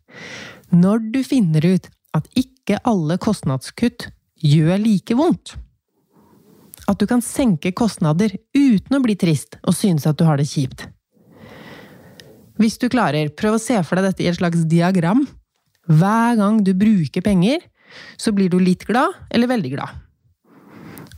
Når 0.73 1.05
du 1.13 1.21
finner 1.25 1.65
ut 1.75 1.89
at 2.17 2.27
ikke 2.39 2.81
alle 2.87 3.19
kostnadskutt 3.21 4.09
gjør 4.41 4.81
like 4.81 5.15
vondt, 5.17 5.55
at 6.85 6.99
du 7.01 7.07
kan 7.09 7.23
senke 7.23 7.73
kostnader 7.75 8.35
uten 8.55 8.97
å 8.97 9.01
bli 9.03 9.15
trist 9.19 9.57
og 9.63 9.75
synes 9.77 10.05
at 10.09 10.19
du 10.19 10.25
har 10.27 10.37
det 10.39 10.47
kjipt. 10.49 10.85
Hvis 12.61 12.77
du 12.79 12.87
klarer, 12.91 13.33
prøv 13.35 13.57
å 13.57 13.61
se 13.61 13.75
for 13.83 13.99
deg 13.99 14.11
dette 14.11 14.23
i 14.23 14.29
et 14.31 14.37
slags 14.37 14.63
diagram. 14.69 15.25
Hver 15.91 16.37
gang 16.39 16.61
du 16.63 16.71
bruker 16.77 17.25
penger, 17.25 17.59
så 18.17 18.31
blir 18.35 18.49
du 18.51 18.57
litt 18.61 18.85
glad 18.87 19.11
eller 19.33 19.51
veldig 19.51 19.71
glad. 19.75 20.01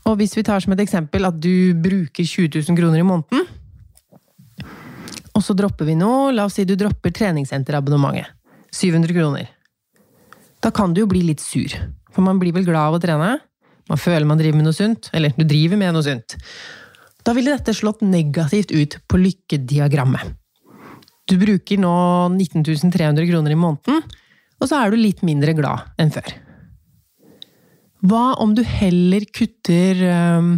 Og 0.07 0.17
hvis 0.21 0.33
vi 0.37 0.45
tar 0.47 0.63
som 0.63 0.73
et 0.73 0.81
eksempel 0.81 1.27
at 1.27 1.37
du 1.37 1.75
bruker 1.75 2.23
20 2.23 2.63
000 2.63 2.79
kroner 2.79 3.03
i 3.03 3.07
måneden, 3.07 3.45
og 5.37 5.43
så 5.45 5.53
dropper 5.53 5.85
vi 5.85 5.97
noe, 5.99 6.31
la 6.33 6.47
oss 6.47 6.55
si 6.57 6.65
du 6.65 6.73
dropper 6.79 7.13
treningssenterabonnementet. 7.13 8.33
700 8.73 9.13
kroner. 9.13 9.51
Da 10.63 10.71
kan 10.73 10.93
du 10.93 11.03
jo 11.03 11.09
bli 11.09 11.21
litt 11.27 11.43
sur, 11.43 11.71
for 12.11 12.25
man 12.25 12.39
blir 12.41 12.55
vel 12.55 12.65
glad 12.65 12.89
av 12.89 12.97
å 12.97 13.01
trene? 13.01 13.29
Man 13.87 14.01
føler 14.01 14.27
man 14.27 14.39
driver 14.39 14.59
med 14.59 14.67
noe 14.67 14.75
sunt, 14.75 15.09
eller 15.15 15.35
du 15.37 15.45
driver 15.47 15.79
med 15.79 15.95
noe 15.95 16.05
sunt. 16.05 16.35
Da 17.23 17.33
ville 17.35 17.53
dette 17.53 17.75
slått 17.75 18.03
negativt 18.05 18.71
ut 18.71 18.97
på 19.07 19.19
lykkediagrammet. 19.19 20.35
Du 21.27 21.35
bruker 21.39 21.79
nå 21.79 21.93
19 22.31 22.63
300 22.63 23.27
kroner 23.27 23.51
i 23.51 23.59
måneden, 23.59 24.03
og 24.57 24.69
så 24.69 24.79
er 24.79 24.91
du 24.91 24.99
litt 24.99 25.23
mindre 25.27 25.55
glad 25.57 25.99
enn 25.99 26.13
før. 26.13 26.35
Hva 28.07 28.37
om 28.43 28.53
du 28.55 28.61
heller 28.63 29.25
kutter 29.35 29.99
um, 30.37 30.53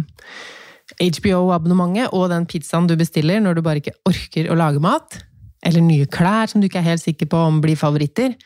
HBO-abonnementet 1.00 2.14
og 2.14 2.28
den 2.30 2.46
pizzaen 2.50 2.86
du 2.86 2.94
bestiller 3.00 3.40
når 3.42 3.58
du 3.58 3.64
bare 3.66 3.82
ikke 3.82 3.96
orker 4.08 4.50
å 4.52 4.58
lage 4.60 4.82
mat? 4.84 5.18
Eller 5.66 5.84
nye 5.84 6.06
klær 6.08 6.48
som 6.52 6.60
du 6.60 6.68
ikke 6.68 6.80
er 6.82 6.92
helt 6.92 7.04
sikker 7.04 7.28
på 7.32 7.40
om 7.48 7.60
blir 7.64 7.80
favoritter? 7.80 8.36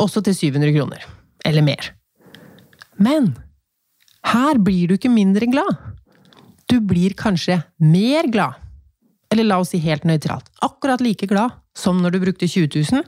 Også 0.00 0.22
til 0.24 0.36
700 0.38 0.72
kroner. 0.78 1.04
Eller 1.44 1.66
mer. 1.66 1.92
Men 2.96 3.34
her 4.26 4.58
blir 4.58 4.88
du 4.88 4.96
ikke 4.96 5.12
mindre 5.12 5.48
glad. 5.50 5.78
Du 6.68 6.80
blir 6.80 7.14
kanskje 7.18 7.60
mer 7.78 8.28
glad. 8.30 8.54
Eller 9.30 9.46
la 9.46 9.60
oss 9.62 9.72
si 9.72 9.80
helt 9.82 10.04
nøytralt. 10.04 10.50
Akkurat 10.62 11.00
like 11.00 11.26
glad 11.30 11.56
som 11.76 12.00
når 12.02 12.14
du 12.14 12.20
brukte 12.24 12.48
20 12.48 12.82
000, 12.92 13.04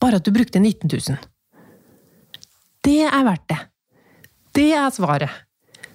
bare 0.00 0.18
at 0.18 0.24
du 0.24 0.32
brukte 0.32 0.60
19 0.60 0.90
000. 0.90 1.18
Det 2.84 3.02
er 3.04 3.24
verdt 3.26 3.48
det. 3.50 3.58
Det 4.56 4.70
er 4.72 4.90
svaret. 4.94 5.42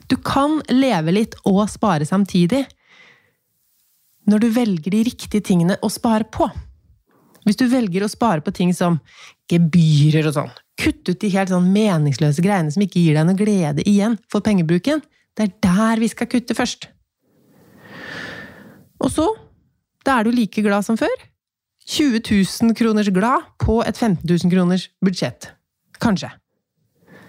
Du 0.07 0.17
kan 0.17 0.59
leve 0.69 1.13
litt 1.15 1.37
og 1.47 1.63
spare 1.71 2.05
samtidig. 2.05 2.65
Når 4.29 4.43
du 4.43 4.49
velger 4.53 4.93
de 4.93 5.05
riktige 5.07 5.41
tingene 5.45 5.79
å 5.81 5.89
spare 5.89 6.27
på. 6.29 6.49
Hvis 7.45 7.57
du 7.57 7.65
velger 7.71 8.05
å 8.05 8.11
spare 8.11 8.43
på 8.45 8.53
ting 8.53 8.73
som 8.75 8.99
gebyrer 9.49 10.27
og 10.29 10.35
sånn, 10.35 10.51
kutt 10.81 11.11
ut 11.11 11.19
de 11.21 11.29
helt 11.33 11.51
sånn 11.53 11.69
meningsløse 11.73 12.43
greiene 12.43 12.73
som 12.73 12.83
ikke 12.83 13.01
gir 13.01 13.17
deg 13.17 13.27
noe 13.27 13.37
glede 13.37 13.85
igjen 13.87 14.17
for 14.31 14.43
pengebruken. 14.45 15.03
Det 15.37 15.47
er 15.47 15.53
der 15.63 16.01
vi 16.01 16.09
skal 16.11 16.29
kutte 16.31 16.57
først. 16.57 16.89
Og 19.01 19.09
så, 19.13 19.27
da 20.05 20.19
er 20.19 20.27
du 20.27 20.35
like 20.35 20.63
glad 20.65 20.85
som 20.85 20.97
før. 20.99 21.13
20 21.91 22.21
000 22.29 22.75
kroners 22.77 23.09
glad 23.13 23.47
på 23.61 23.79
et 23.85 23.97
15 23.97 24.25
000 24.25 24.53
kroners 24.53 24.89
budsjett. 25.03 25.49
Kanskje. 26.01 26.29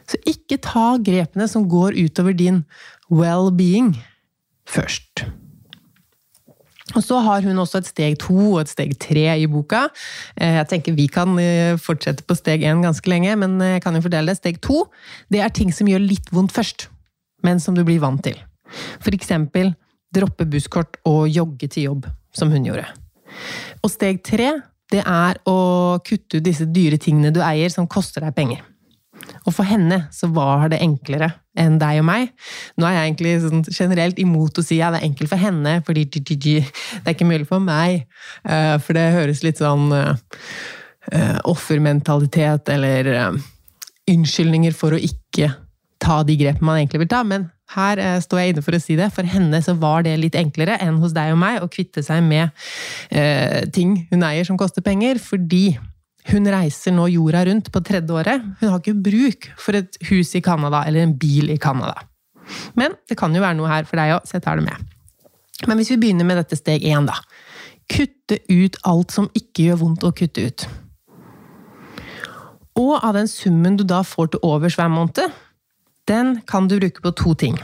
Så 0.08 0.18
ikke 0.28 0.60
ta 0.60 0.96
grepene 1.00 1.46
som 1.48 1.68
går 1.70 1.96
utover 1.96 2.36
din 2.36 2.64
well-being, 3.08 3.94
først. 4.68 5.24
Og 6.96 7.02
så 7.04 7.20
har 7.22 7.44
hun 7.46 7.60
også 7.62 7.80
et 7.80 7.90
steg 7.92 8.16
to 8.20 8.36
og 8.52 8.62
et 8.64 8.72
steg 8.72 8.96
tre 9.00 9.26
i 9.38 9.46
boka. 9.50 9.84
Eh, 10.36 10.58
jeg 10.58 10.68
tenker 10.72 10.96
vi 10.96 11.06
kan 11.12 11.36
eh, 11.40 11.78
fortsette 11.80 12.26
på 12.26 12.36
steg 12.38 12.66
én 12.66 12.82
ganske 12.84 13.08
lenge, 13.10 13.36
men 13.38 13.60
jeg 13.62 13.84
kan 13.84 13.94
jo 13.96 14.02
fordele 14.04 14.32
det. 14.32 14.40
Steg 14.40 14.58
to 14.64 14.84
det 15.32 15.44
er 15.44 15.54
ting 15.54 15.72
som 15.74 15.88
gjør 15.90 16.02
litt 16.04 16.32
vondt 16.34 16.54
først, 16.54 16.88
men 17.46 17.62
som 17.62 17.78
du 17.78 17.84
blir 17.86 18.02
vant 18.02 18.22
til. 18.24 18.36
For 19.02 19.14
eksempel 19.14 19.74
droppe 20.12 20.44
busskort 20.48 20.98
og 21.08 21.24
jogge 21.30 21.70
til 21.70 21.88
jobb, 21.90 22.10
som 22.36 22.52
hun 22.52 22.66
gjorde. 22.66 22.88
Og 23.80 23.90
steg 23.92 24.20
tre 24.26 24.50
det 24.92 25.00
er 25.08 25.38
å 25.48 25.56
kutte 26.04 26.38
ut 26.38 26.44
disse 26.44 26.66
dyre 26.68 26.98
tingene 27.00 27.32
du 27.32 27.40
eier 27.44 27.72
som 27.72 27.88
koster 27.88 28.26
deg 28.26 28.36
penger. 28.36 28.60
Og 29.46 29.54
for 29.54 29.66
henne 29.66 30.04
så 30.14 30.28
var 30.32 30.68
det 30.72 30.82
enklere 30.84 31.32
enn 31.58 31.78
deg 31.80 32.00
og 32.00 32.06
meg. 32.08 32.30
Nå 32.80 32.86
er 32.86 32.96
jeg 32.96 33.08
egentlig 33.10 33.32
sånn 33.44 33.64
generelt 33.68 34.20
imot 34.22 34.58
å 34.58 34.64
si 34.64 34.78
ja, 34.78 34.92
det 34.92 35.02
er 35.02 35.08
enkelt 35.10 35.32
for 35.32 35.42
henne, 35.42 35.78
fordi 35.86 36.06
det 36.08 36.52
er 37.02 37.14
ikke 37.14 37.28
mulig 37.28 37.48
for 37.50 37.62
meg. 37.62 38.06
Eh, 38.46 38.76
for 38.82 38.96
det 38.96 39.08
høres 39.16 39.42
litt 39.44 39.60
sånn 39.60 39.90
uh, 39.92 40.14
offermentalitet 41.50 42.70
eller 42.72 43.10
unnskyldninger 44.10 44.74
for 44.76 44.94
å 44.94 45.02
ikke 45.02 45.50
ta 46.02 46.22
de 46.26 46.38
grepene 46.38 46.66
man 46.66 46.80
egentlig 46.80 47.02
vil 47.04 47.12
ta. 47.12 47.22
Men 47.26 47.50
her 47.74 48.00
står 48.22 48.40
jeg 48.40 48.52
inne 48.52 48.64
for 48.64 48.76
å 48.76 48.82
si 48.82 48.96
det. 48.98 49.10
For 49.14 49.26
henne 49.26 49.58
så 49.64 49.74
var 49.80 50.06
det 50.06 50.16
litt 50.20 50.36
enklere 50.38 50.78
enn 50.82 51.00
hos 51.02 51.14
deg 51.16 51.34
og 51.34 51.40
meg 51.42 51.62
å 51.62 51.70
kvitte 51.72 52.04
seg 52.04 52.24
med 52.26 52.52
ting 53.74 54.02
hun 54.10 54.26
eier 54.26 54.46
som 54.46 54.58
koster 54.60 54.84
penger, 54.84 55.20
fordi 55.22 55.72
hun 56.30 56.46
reiser 56.46 56.94
nå 56.94 57.08
jorda 57.10 57.42
rundt 57.48 57.70
på 57.74 57.82
tredje 57.82 58.14
året. 58.14 58.44
Hun 58.60 58.70
har 58.70 58.78
ikke 58.78 58.94
bruk 59.08 59.48
for 59.58 59.78
et 59.78 59.98
hus 60.10 60.34
i 60.38 60.42
Canada 60.44 60.84
eller 60.86 61.02
en 61.02 61.16
bil 61.18 61.50
i 61.50 61.58
Canada. 61.58 61.96
Men 62.78 62.94
det 63.08 63.18
kan 63.18 63.34
jo 63.34 63.42
være 63.42 63.58
noe 63.58 63.70
her 63.70 63.88
for 63.88 63.98
deg 63.98 64.14
òg, 64.16 64.28
så 64.28 64.38
jeg 64.38 64.44
tar 64.46 64.60
det 64.60 64.66
med. 64.68 64.86
Men 65.66 65.78
hvis 65.78 65.92
vi 65.94 65.98
begynner 66.02 66.26
med 66.26 66.38
dette 66.40 66.58
steg 66.58 66.84
én, 66.86 67.06
da. 67.08 67.18
Kutte 67.90 68.38
ut 68.50 68.78
alt 68.88 69.14
som 69.14 69.28
ikke 69.36 69.68
gjør 69.68 69.82
vondt 69.82 70.06
å 70.06 70.14
kutte 70.14 70.46
ut. 70.46 70.66
Og 72.78 72.94
av 73.02 73.14
den 73.18 73.28
summen 73.28 73.76
du 73.76 73.84
da 73.84 74.00
får 74.06 74.32
til 74.32 74.44
overs 74.46 74.78
hver 74.78 74.90
måned, 74.92 75.34
den 76.08 76.38
kan 76.48 76.70
du 76.70 76.78
bruke 76.78 77.04
på 77.04 77.14
to 77.18 77.34
ting. 77.38 77.58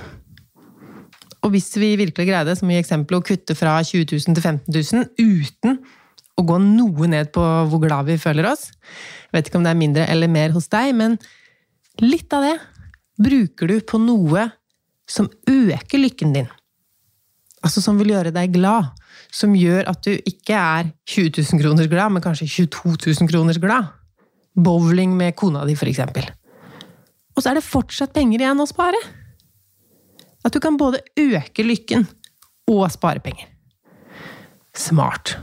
Og 1.46 1.54
hvis 1.54 1.70
vi 1.78 1.94
virkelig 1.96 2.26
greide, 2.28 2.54
som 2.58 2.70
i 2.70 2.78
eksempelet, 2.78 3.22
å 3.22 3.26
kutte 3.30 3.54
fra 3.56 3.78
20 3.86 4.10
000 4.10 4.36
til 4.36 4.42
15 4.42 4.74
000 4.74 5.06
uten 5.22 5.78
å 6.38 6.44
gå 6.46 6.58
noe 6.62 7.10
ned 7.10 7.32
på 7.34 7.42
hvor 7.42 7.82
glad 7.82 8.06
vi 8.08 8.18
føler 8.20 8.46
oss. 8.52 8.68
Jeg 9.28 9.36
vet 9.36 9.50
ikke 9.50 9.60
om 9.60 9.66
det 9.66 9.74
er 9.74 9.82
mindre 9.82 10.06
eller 10.10 10.30
mer 10.30 10.54
hos 10.54 10.70
deg, 10.72 10.94
men 10.96 11.18
litt 12.02 12.32
av 12.34 12.46
det 12.46 12.56
bruker 13.18 13.70
du 13.70 13.80
på 13.82 13.98
noe 14.00 14.46
som 15.08 15.28
øker 15.48 16.00
lykken 16.00 16.36
din. 16.36 16.48
Altså 17.64 17.82
som 17.82 17.98
vil 17.98 18.12
gjøre 18.14 18.32
deg 18.34 18.54
glad. 18.54 18.92
Som 19.34 19.56
gjør 19.58 19.88
at 19.90 20.04
du 20.06 20.12
ikke 20.14 20.56
er 20.56 20.90
20 21.10 21.42
000 21.42 21.62
kroners 21.62 21.90
glad, 21.90 22.14
men 22.14 22.24
kanskje 22.24 22.48
22 22.48 22.94
000 22.94 23.30
kroners 23.32 23.58
glad. 23.60 23.90
Bowling 24.54 25.16
med 25.18 25.36
kona 25.38 25.64
di, 25.66 25.74
for 25.78 25.90
eksempel. 25.90 26.28
Og 27.34 27.42
så 27.42 27.50
er 27.50 27.58
det 27.58 27.66
fortsatt 27.66 28.14
penger 28.14 28.44
igjen 28.44 28.62
å 28.62 28.68
spare. 28.68 29.00
At 30.46 30.54
du 30.54 30.62
kan 30.62 30.78
både 30.78 31.02
øke 31.18 31.66
lykken 31.66 32.06
og 32.70 32.86
spare 32.94 33.22
penger. 33.24 33.50
Smart. 34.78 35.36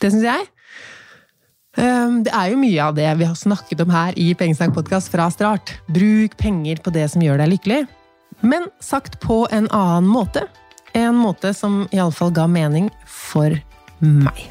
Det 0.00 0.12
syns 0.12 0.26
jeg. 0.26 0.46
Ehm, 1.80 2.22
det 2.24 2.32
er 2.32 2.52
jo 2.52 2.60
mye 2.60 2.84
av 2.84 2.96
det 2.96 3.08
vi 3.20 3.28
har 3.28 3.36
snakket 3.36 3.82
om 3.84 3.92
her 3.92 4.16
i 4.20 4.30
Pengesnakk 4.36 4.74
podkast 4.76 5.12
fra 5.12 5.28
start. 5.32 5.74
Bruk 5.92 6.36
penger 6.40 6.80
på 6.84 6.92
det 6.94 7.08
som 7.12 7.24
gjør 7.24 7.42
deg 7.42 7.52
lykkelig. 7.54 7.82
Men 8.44 8.68
sagt 8.84 9.20
på 9.24 9.44
en 9.52 9.68
annen 9.72 10.08
måte. 10.08 10.46
En 10.96 11.16
måte 11.16 11.52
som 11.56 11.84
iallfall 11.92 12.32
ga 12.36 12.46
mening 12.48 12.88
for 13.08 13.52
meg. 14.00 14.46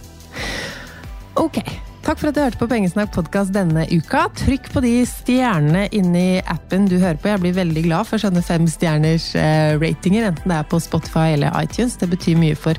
Ok. 1.41 1.61
Takk 2.05 2.19
for 2.21 2.29
at 2.29 2.35
du 2.37 2.41
hørte 2.43 2.59
på 2.61 2.67
Pengesnakk 2.69 3.15
podkast 3.15 3.49
denne 3.55 3.87
uka. 3.89 4.27
Trykk 4.37 4.67
på 4.69 4.81
de 4.85 4.91
stjernene 5.09 5.87
inni 5.89 6.37
appen 6.53 6.83
du 6.85 6.99
hører 6.99 7.17
på. 7.17 7.31
Jeg 7.31 7.41
blir 7.41 7.55
veldig 7.57 7.81
glad 7.87 8.05
for 8.05 8.21
sånne 8.21 8.43
fem 8.45 8.67
stjerners 8.69 9.31
eh, 9.41 9.73
ratinger, 9.81 10.27
enten 10.27 10.53
det 10.53 10.59
er 10.59 10.67
på 10.69 10.77
Spotify 10.85 11.31
eller 11.33 11.55
iTunes. 11.63 11.95
Det 11.97 12.11
betyr 12.11 12.37
mye 12.37 12.59
for 12.61 12.77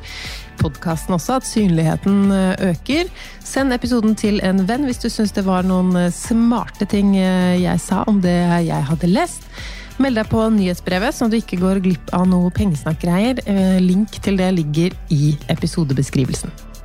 podkasten 0.60 1.16
også, 1.16 1.40
at 1.40 1.48
synligheten 1.48 2.30
eh, 2.36 2.68
øker. 2.68 3.10
Send 3.42 3.74
episoden 3.74 4.14
til 4.14 4.38
en 4.46 4.62
venn 4.68 4.86
hvis 4.86 5.02
du 5.02 5.08
syns 5.10 5.34
det 5.34 5.42
var 5.48 5.66
noen 5.66 5.90
eh, 6.04 6.14
smarte 6.14 6.86
ting 6.94 7.16
jeg 7.18 7.82
sa 7.82 8.04
om 8.06 8.22
det 8.22 8.36
jeg 8.68 8.88
hadde 8.92 9.10
lest. 9.10 9.50
Meld 9.98 10.22
deg 10.22 10.30
på 10.30 10.46
nyhetsbrevet, 10.54 11.18
så 11.18 11.26
du 11.26 11.40
ikke 11.40 11.58
går 11.64 11.82
glipp 11.82 12.14
av 12.14 12.30
noe 12.30 12.54
pengesnakkgreier. 12.54 13.42
Link 13.82 14.20
til 14.22 14.38
det 14.38 14.52
ligger 14.60 14.94
i 15.10 15.34
episodebeskrivelsen. 15.50 16.75